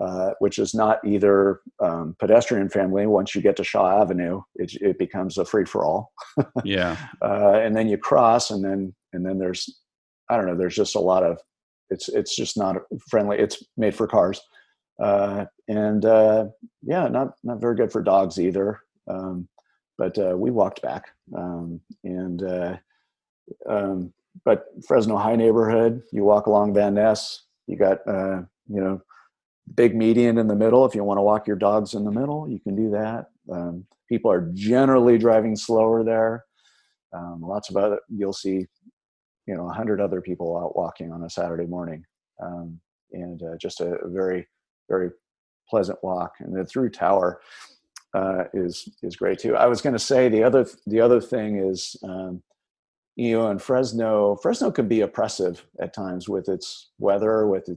[0.00, 3.06] uh, which is not either um, pedestrian friendly.
[3.06, 6.12] Once you get to Shaw Avenue, it, it becomes a free for all.
[6.64, 9.80] yeah, uh, and then you cross, and then and then there's
[10.28, 10.56] I don't know.
[10.56, 11.38] There's just a lot of
[11.90, 12.76] it's it's just not
[13.08, 13.38] friendly.
[13.38, 14.40] It's made for cars,
[15.02, 16.46] uh, and uh,
[16.82, 18.80] yeah, not not very good for dogs either.
[19.08, 19.48] Um,
[19.98, 21.04] but uh, we walked back,
[21.36, 22.76] um, and uh,
[23.68, 24.12] um,
[24.44, 26.02] but Fresno High neighborhood.
[26.12, 27.44] You walk along Van Ness.
[27.66, 29.00] You got uh, you know
[29.74, 30.84] big median in the middle.
[30.84, 33.26] If you want to walk your dogs in the middle, you can do that.
[33.52, 36.44] Um, people are generally driving slower there.
[37.12, 38.66] Um, lots of other you'll see
[39.46, 42.04] you know, a hundred other people out walking on a Saturday morning,
[42.42, 42.80] um,
[43.12, 44.46] and uh, just a, very,
[44.88, 45.10] very
[45.68, 46.32] pleasant walk.
[46.40, 47.40] And the through tower
[48.14, 49.56] uh, is is great too.
[49.56, 52.42] I was going to say the other the other thing is, um,
[53.14, 57.68] you know, in Fresno, Fresno can be oppressive at times with its weather, with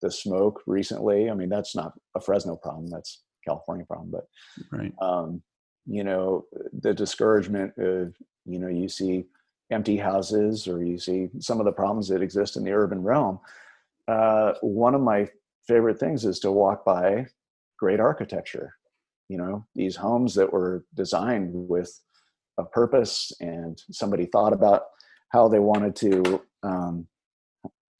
[0.00, 0.62] the, smoke.
[0.66, 2.88] Recently, I mean, that's not a Fresno problem.
[2.88, 4.10] That's California problem.
[4.10, 4.26] But
[4.70, 4.92] right.
[5.00, 5.42] Um,
[5.86, 9.24] you know, the discouragement of you know, you see
[9.70, 13.38] empty houses or you see some of the problems that exist in the urban realm.
[14.08, 15.28] Uh, one of my
[15.66, 17.26] favorite things is to walk by
[17.78, 18.74] great architecture.
[19.28, 22.00] You know, these homes that were designed with
[22.58, 24.86] a purpose and somebody thought about
[25.28, 26.42] how they wanted to,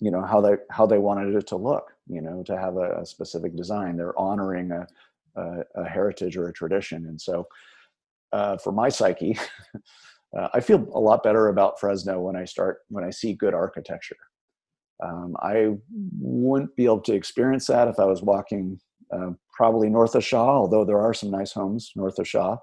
[0.00, 1.92] you know, how they how they wanted it to look.
[2.06, 3.96] You know, to have a, a specific design.
[3.96, 4.86] They're honoring a,
[5.36, 7.46] a, a heritage or a tradition, and so
[8.32, 9.38] uh, for my psyche.
[10.38, 13.54] uh, I feel a lot better about Fresno when I start when I see good
[13.54, 14.16] architecture.
[15.02, 15.76] Um, I
[16.18, 18.78] wouldn't be able to experience that if I was walking
[19.12, 22.56] uh, probably north of Shaw, although there are some nice homes north of Shaw.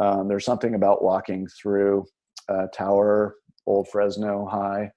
[0.00, 2.06] Um, there's something about walking through
[2.48, 3.36] uh, Tower,
[3.66, 4.92] Old Fresno High,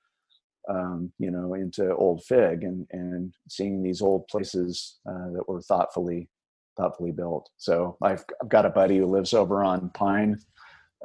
[0.71, 5.61] um, you know, into Old Fig, and and seeing these old places uh, that were
[5.61, 6.29] thoughtfully
[6.77, 7.49] thoughtfully built.
[7.57, 10.39] So I've, I've got a buddy who lives over on Pine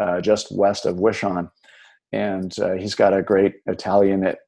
[0.01, 1.51] uh, just west of Wishon.
[2.13, 4.39] And uh, he's got a great Italianate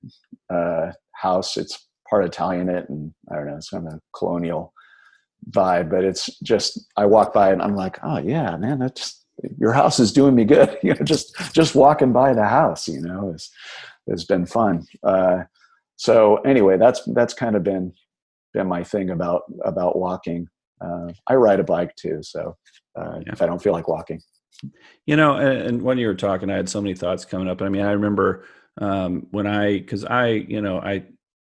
[0.51, 1.57] uh, house.
[1.57, 4.73] It's part Italianate, and I don't know, it's kind of a colonial
[5.51, 5.91] vibe.
[5.91, 9.25] But it's just I walk by and I'm like, oh yeah, man, that's
[9.59, 10.79] your house is doing me good.
[10.83, 13.51] you know, just just walking by the house, you know, has
[14.11, 14.87] has been fun.
[15.03, 15.45] Uh,
[15.97, 17.93] so anyway, that's that's kind of been
[18.55, 20.49] been my thing about about walking.
[20.81, 22.57] Uh, I ride a bike too, so
[22.97, 23.33] uh, yeah.
[23.33, 24.21] if I don't feel like walking.
[25.07, 27.63] You know, and, and, when you were talking, I had so many thoughts coming up.
[27.63, 28.45] I mean, I remember
[28.81, 31.05] um, when I, because I, you know, I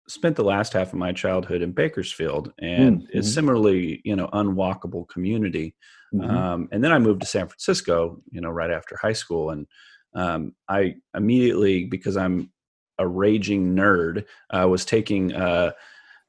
[0.08, 3.18] spent the last half of my childhood in Bakersfield, and mm-hmm.
[3.18, 5.76] it's similarly, you know, unwalkable community.
[6.14, 6.30] Mm-hmm.
[6.30, 9.68] Um, and then I moved to San Francisco, you know, right after high school, and
[10.14, 12.52] um, I immediately, because I'm
[12.98, 15.72] a raging nerd, uh, was taking uh,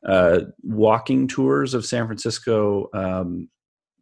[0.07, 3.49] uh, walking tours of San Francisco um,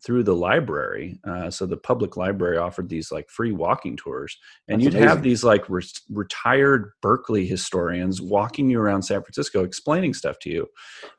[0.04, 1.18] through the library.
[1.24, 5.08] Uh, so the public library offered these like free walking tours, and That's you'd amazing.
[5.08, 10.50] have these like re- retired Berkeley historians walking you around San Francisco, explaining stuff to
[10.50, 10.66] you.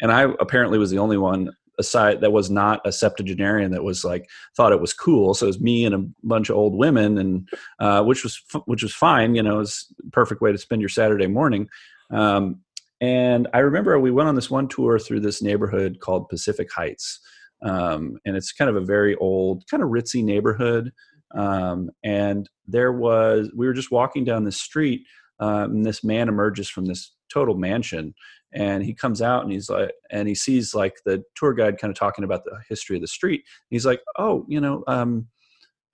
[0.02, 1.52] And I apparently was the only one
[1.82, 5.34] aside that was not a septuagenarian that was like thought it was cool.
[5.34, 8.84] So it was me and a bunch of old women, and uh, which was which
[8.84, 9.36] was fine.
[9.36, 11.68] You know, it's perfect way to spend your Saturday morning.
[12.10, 12.62] Um,
[13.02, 17.20] and I remember we went on this one tour through this neighborhood called Pacific Heights
[17.64, 20.92] um, and it's kind of a very old, kind of ritzy neighborhood.
[21.36, 25.06] Um, and there was, we were just walking down the street,
[25.40, 28.14] um, and this man emerges from this total mansion,
[28.54, 31.92] and he comes out and he's like, and he sees like the tour guide kind
[31.92, 33.44] of talking about the history of the street.
[33.70, 35.28] He's like, oh, you know, um,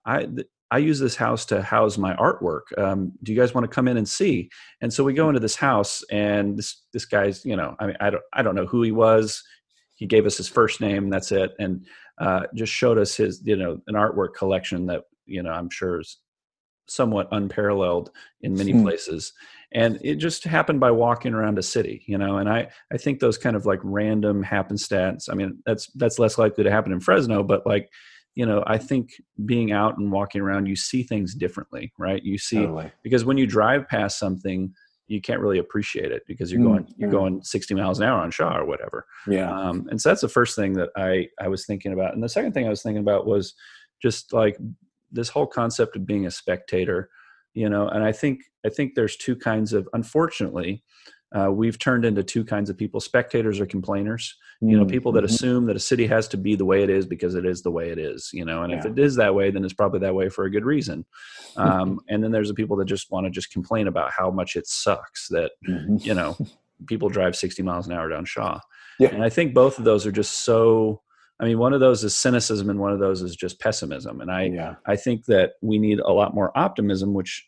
[0.04, 0.24] I.
[0.24, 2.76] Th- I use this house to house my artwork.
[2.76, 4.50] Um, do you guys want to come in and see?
[4.82, 7.96] And so we go into this house, and this this guy's, you know, I mean,
[8.00, 9.42] I don't I don't know who he was
[9.98, 11.84] he gave us his first name that's it and
[12.18, 16.00] uh, just showed us his you know an artwork collection that you know i'm sure
[16.00, 16.18] is
[16.86, 18.82] somewhat unparalleled in many hmm.
[18.82, 19.32] places
[19.72, 23.20] and it just happened by walking around a city you know and i i think
[23.20, 27.00] those kind of like random happenstance i mean that's that's less likely to happen in
[27.00, 27.90] fresno but like
[28.34, 29.10] you know i think
[29.44, 32.90] being out and walking around you see things differently right you see totally.
[33.02, 34.72] because when you drive past something
[35.08, 37.18] you can't really appreciate it because you're going you're mm-hmm.
[37.18, 39.06] going 60 miles an hour on Shaw or whatever.
[39.26, 39.50] Yeah.
[39.50, 42.28] Um, and so that's the first thing that I I was thinking about, and the
[42.28, 43.54] second thing I was thinking about was
[44.00, 44.58] just like
[45.10, 47.08] this whole concept of being a spectator.
[47.58, 50.82] You know and i think i think there's two kinds of unfortunately
[51.38, 55.24] uh, we've turned into two kinds of people spectators or complainers you know people that
[55.24, 55.30] Mhm.
[55.32, 57.70] assume that a city has to be the way it is because it is the
[57.70, 60.14] way it is you know and if it is that way then it's probably that
[60.14, 61.04] way for a good reason
[61.56, 64.56] um, and then there's the people that just want to just complain about how much
[64.56, 66.04] it sucks that Mhm.
[66.04, 66.36] you know
[66.86, 68.58] people drive 60 miles an hour down shaw
[68.98, 69.08] Yeah.
[69.14, 71.02] and i think both of those are just so
[71.40, 74.30] i mean one of those is cynicism and one of those is just pessimism and
[74.30, 74.74] i yeah.
[74.86, 77.46] I think that we need a lot more optimism, which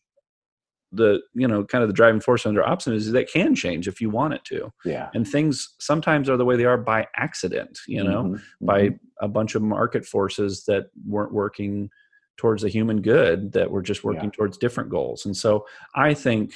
[0.92, 4.00] the you know kind of the driving force under optimism is that can change if
[4.00, 5.08] you want it to, Yeah.
[5.14, 8.40] and things sometimes are the way they are by accident, you know, Mhm.
[8.60, 11.90] by a bunch of market forces that weren't working
[12.36, 14.30] towards the human good, that were just working Yeah.
[14.36, 16.52] towards different goals, and so I think.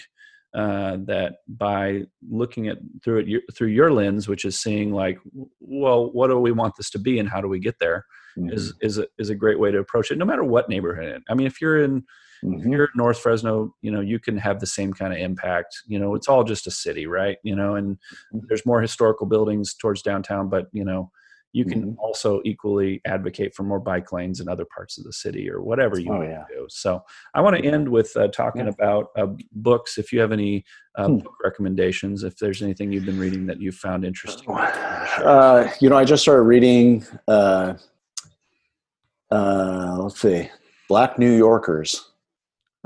[0.57, 5.19] Uh, that by looking at through it through your lens, which is seeing like,
[5.59, 8.05] well, what do we want this to be, and how do we get there?
[8.39, 8.53] Mhm.
[8.53, 11.35] is is a, is a great way to approach it no matter what neighborhood i
[11.35, 12.03] mean if you're in
[12.43, 12.71] if Mhm.
[12.73, 15.99] you're in north fresno you know you can have the same kind of impact you
[15.99, 17.99] know it's all just a city right you know and
[18.35, 18.43] Mhm.
[18.49, 21.11] there's more historical buildings towards downtown but you know
[21.53, 21.97] you can Mhm.
[22.01, 26.01] also equally advocate for more bike lanes in other parts of the city or whatever
[26.01, 26.45] you Oh, want yeah.
[26.49, 27.01] to do so
[27.35, 28.73] i want to end with uh, talking Yeah.
[28.73, 30.65] about uh, books if you have any
[30.97, 31.19] uh, Hmm.
[31.19, 34.49] book recommendations if there's anything you've been reading that you found interesting
[35.19, 37.05] Uh, you know, I just started reading.
[37.29, 37.75] Uh,
[39.31, 40.49] uh, let's see,
[40.89, 42.11] Black New Yorkers.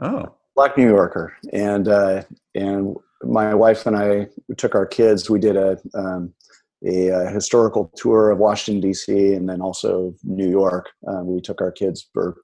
[0.01, 2.23] Oh Black New Yorker, and uh,
[2.55, 4.27] and my wife and I
[4.57, 5.31] took our kids.
[5.31, 6.33] We did a um,
[6.85, 9.35] a, uh historical tour of Washington D.C.
[9.35, 10.89] and then also New York.
[11.07, 12.37] Um, we took our kids for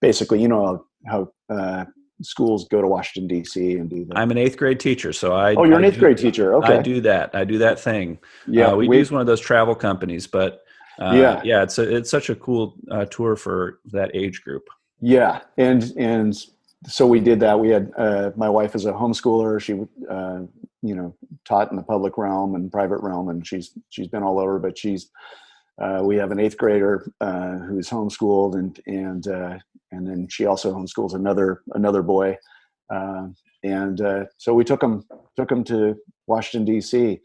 [0.00, 1.84] basically, you know how uh,
[2.22, 3.76] schools go to Washington D.C.
[3.76, 4.16] and do that.
[4.18, 6.54] i'm an eighth grade teacher so i oh, you're an eighth do- grade teacher.
[6.56, 7.34] Okay, I do that.
[7.34, 8.18] I do that thing.
[8.46, 10.60] yeah, uh, we, we- use one of those travel companies, but
[11.00, 11.40] uh, Yeah.
[11.44, 14.64] yeah, it's a, it's such a cool uh, tour for that age group.
[15.00, 16.34] Yeah, and and
[16.86, 17.58] so we did that.
[17.58, 19.60] We had uh, my wife is a homeschooler.
[19.60, 19.74] She
[20.10, 20.40] uh,
[20.82, 21.14] you know
[21.44, 24.58] taught in the public realm and private realm, and she's she's been all over.
[24.58, 25.10] But she's
[25.80, 29.58] uh, we have an eighth grader uh, who's homeschooled, and and uh,
[29.92, 32.36] and then she also homeschools another another boy.
[32.90, 33.28] Uh,
[33.62, 34.00] and
[34.36, 35.04] so we took them
[35.36, 37.20] took them to Washington D.C.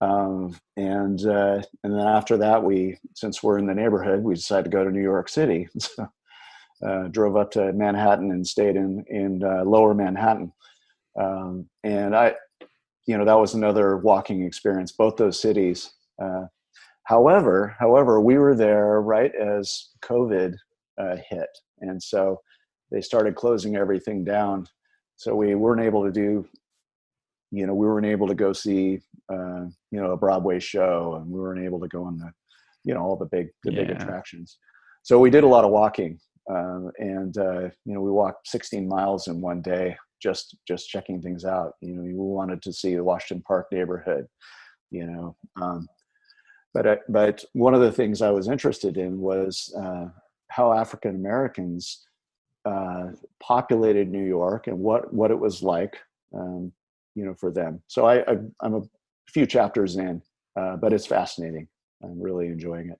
[0.00, 4.76] Um, and and then after that, we since we're in the neighborhood, we decided to
[4.76, 5.68] go to New York City.
[5.78, 6.08] So
[6.84, 10.52] uh, drove up to Manhattan and stayed in in uh, Lower Manhattan.
[11.18, 12.34] Um, and I,
[13.06, 14.92] you know, that was another walking experience.
[14.92, 15.92] Both those cities.
[16.22, 16.46] Uh,
[17.04, 20.54] however, however, we were there right as COVID
[20.98, 21.48] uh, hit,
[21.80, 22.40] and so
[22.90, 24.66] they started closing everything down.
[25.16, 26.46] So we weren't able to do.
[27.50, 29.00] You know, we weren't able to go see,
[29.32, 32.30] uh, you know, a Broadway show, and we weren't able to go on the,
[32.84, 34.58] you know, all the big the big attractions.
[35.02, 36.18] So we did a lot of walking,
[36.50, 41.20] um, and uh, you know we walked 16 miles in one day just just checking
[41.20, 41.72] things out.
[41.80, 44.26] You know we wanted to see the washington park neighborhood
[44.90, 45.88] you know um,
[46.72, 50.06] but I, but one of the things i was interested in was uh,
[50.48, 52.06] how african americans
[52.64, 53.08] uh,
[53.42, 55.96] populated new york and what what it was like
[56.34, 56.72] um,
[57.14, 57.82] you know for them.
[57.88, 58.82] So i, I i'm a
[59.32, 60.22] few chapters in
[60.56, 61.68] uh, but it's fascinating.
[62.02, 62.98] I'm really enjoying it.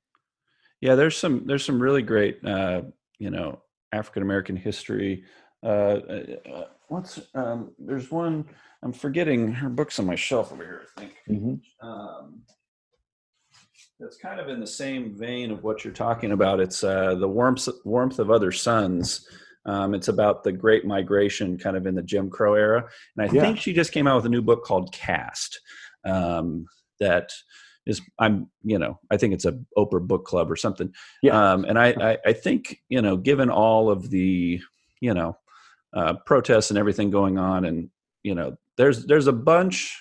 [0.81, 2.83] Yeah, there's some there's some really great uh,
[3.19, 3.61] you know
[3.93, 5.25] African American history.
[5.63, 5.67] Uh,
[6.49, 8.45] uh, what's um, there's one
[8.83, 10.83] I'm forgetting her books on my shelf over here.
[10.97, 11.13] I think.
[11.83, 12.43] um,
[13.99, 16.61] that's kind of in the same vein of what you're talking about.
[16.61, 19.27] It's uh, the warmth warmth of other suns.
[19.65, 23.33] Um, it's about the Great Migration, kind of in the Jim Crow era, and I
[23.35, 23.41] Yeah.
[23.43, 25.61] think she just came out with a new book called Caste.
[26.05, 26.67] Um,
[27.01, 27.31] that
[27.87, 30.93] is, I'm, you know, I think it's a Oprah book club or something.
[31.23, 31.53] Yeah.
[31.53, 34.61] Um, and I, I, I think, you know, given all of the,
[35.01, 35.37] you know,
[35.95, 37.89] uh, protests and everything going on, and
[38.23, 39.97] you know, there's there's a bunch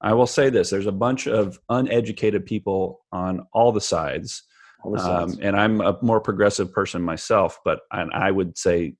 [0.00, 4.42] I will say this: there's a bunch of uneducated people on all the sides,
[4.84, 7.58] All the um, and I'm a more progressive person myself.
[7.64, 8.94] But and I would say,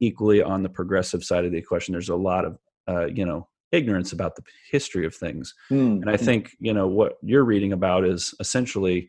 [0.00, 2.58] equally on the progressive side of the equation, there's a lot of
[2.88, 5.54] uh, you know ignorance about the history of things.
[5.70, 9.08] Mm, And I think you know what you're reading about is essentially,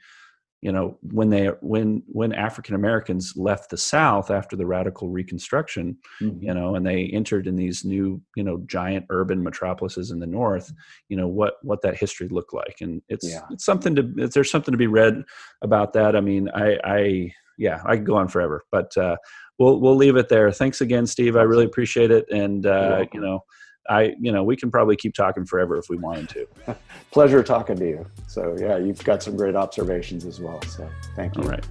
[0.62, 5.97] you know, when they when when African Americans left the South after the radical Reconstruction,
[6.22, 6.38] mhm.
[6.43, 10.28] you know and they entered in these new you know giant urban metropolises in the
[10.28, 10.72] north
[11.09, 12.78] you know what what that history looked like.
[12.82, 13.41] And it's Yeah.
[13.49, 15.24] it's something to there's something to be read
[15.64, 16.16] about that.
[16.16, 19.16] I mean i i yeah i could go on forever but uh
[19.59, 20.51] we'll we'll leave it there.
[20.51, 21.36] Thanks again steve.
[21.36, 22.26] I really appreciate it.
[22.32, 23.43] And uh you know
[23.89, 26.47] I, you know, we can probably keep talking forever if we wanted to.
[27.11, 28.05] Pleasure talking to you.
[28.27, 30.61] So, yeah, you've got some great observations as well.
[30.63, 31.43] So, thank you.
[31.43, 31.65] All right.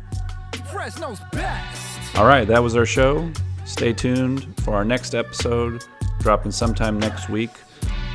[0.71, 2.17] Fresno's best.
[2.17, 3.31] All right, that was our show.
[3.65, 5.85] Stay tuned for our next episode
[6.21, 7.51] dropping sometime next week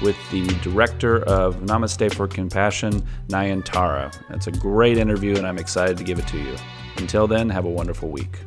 [0.01, 4.13] with the director of Namaste for Compassion, Nayantara.
[4.29, 6.55] That's a great interview, and I'm excited to give it to you.
[6.97, 8.39] Until then, have a wonderful week.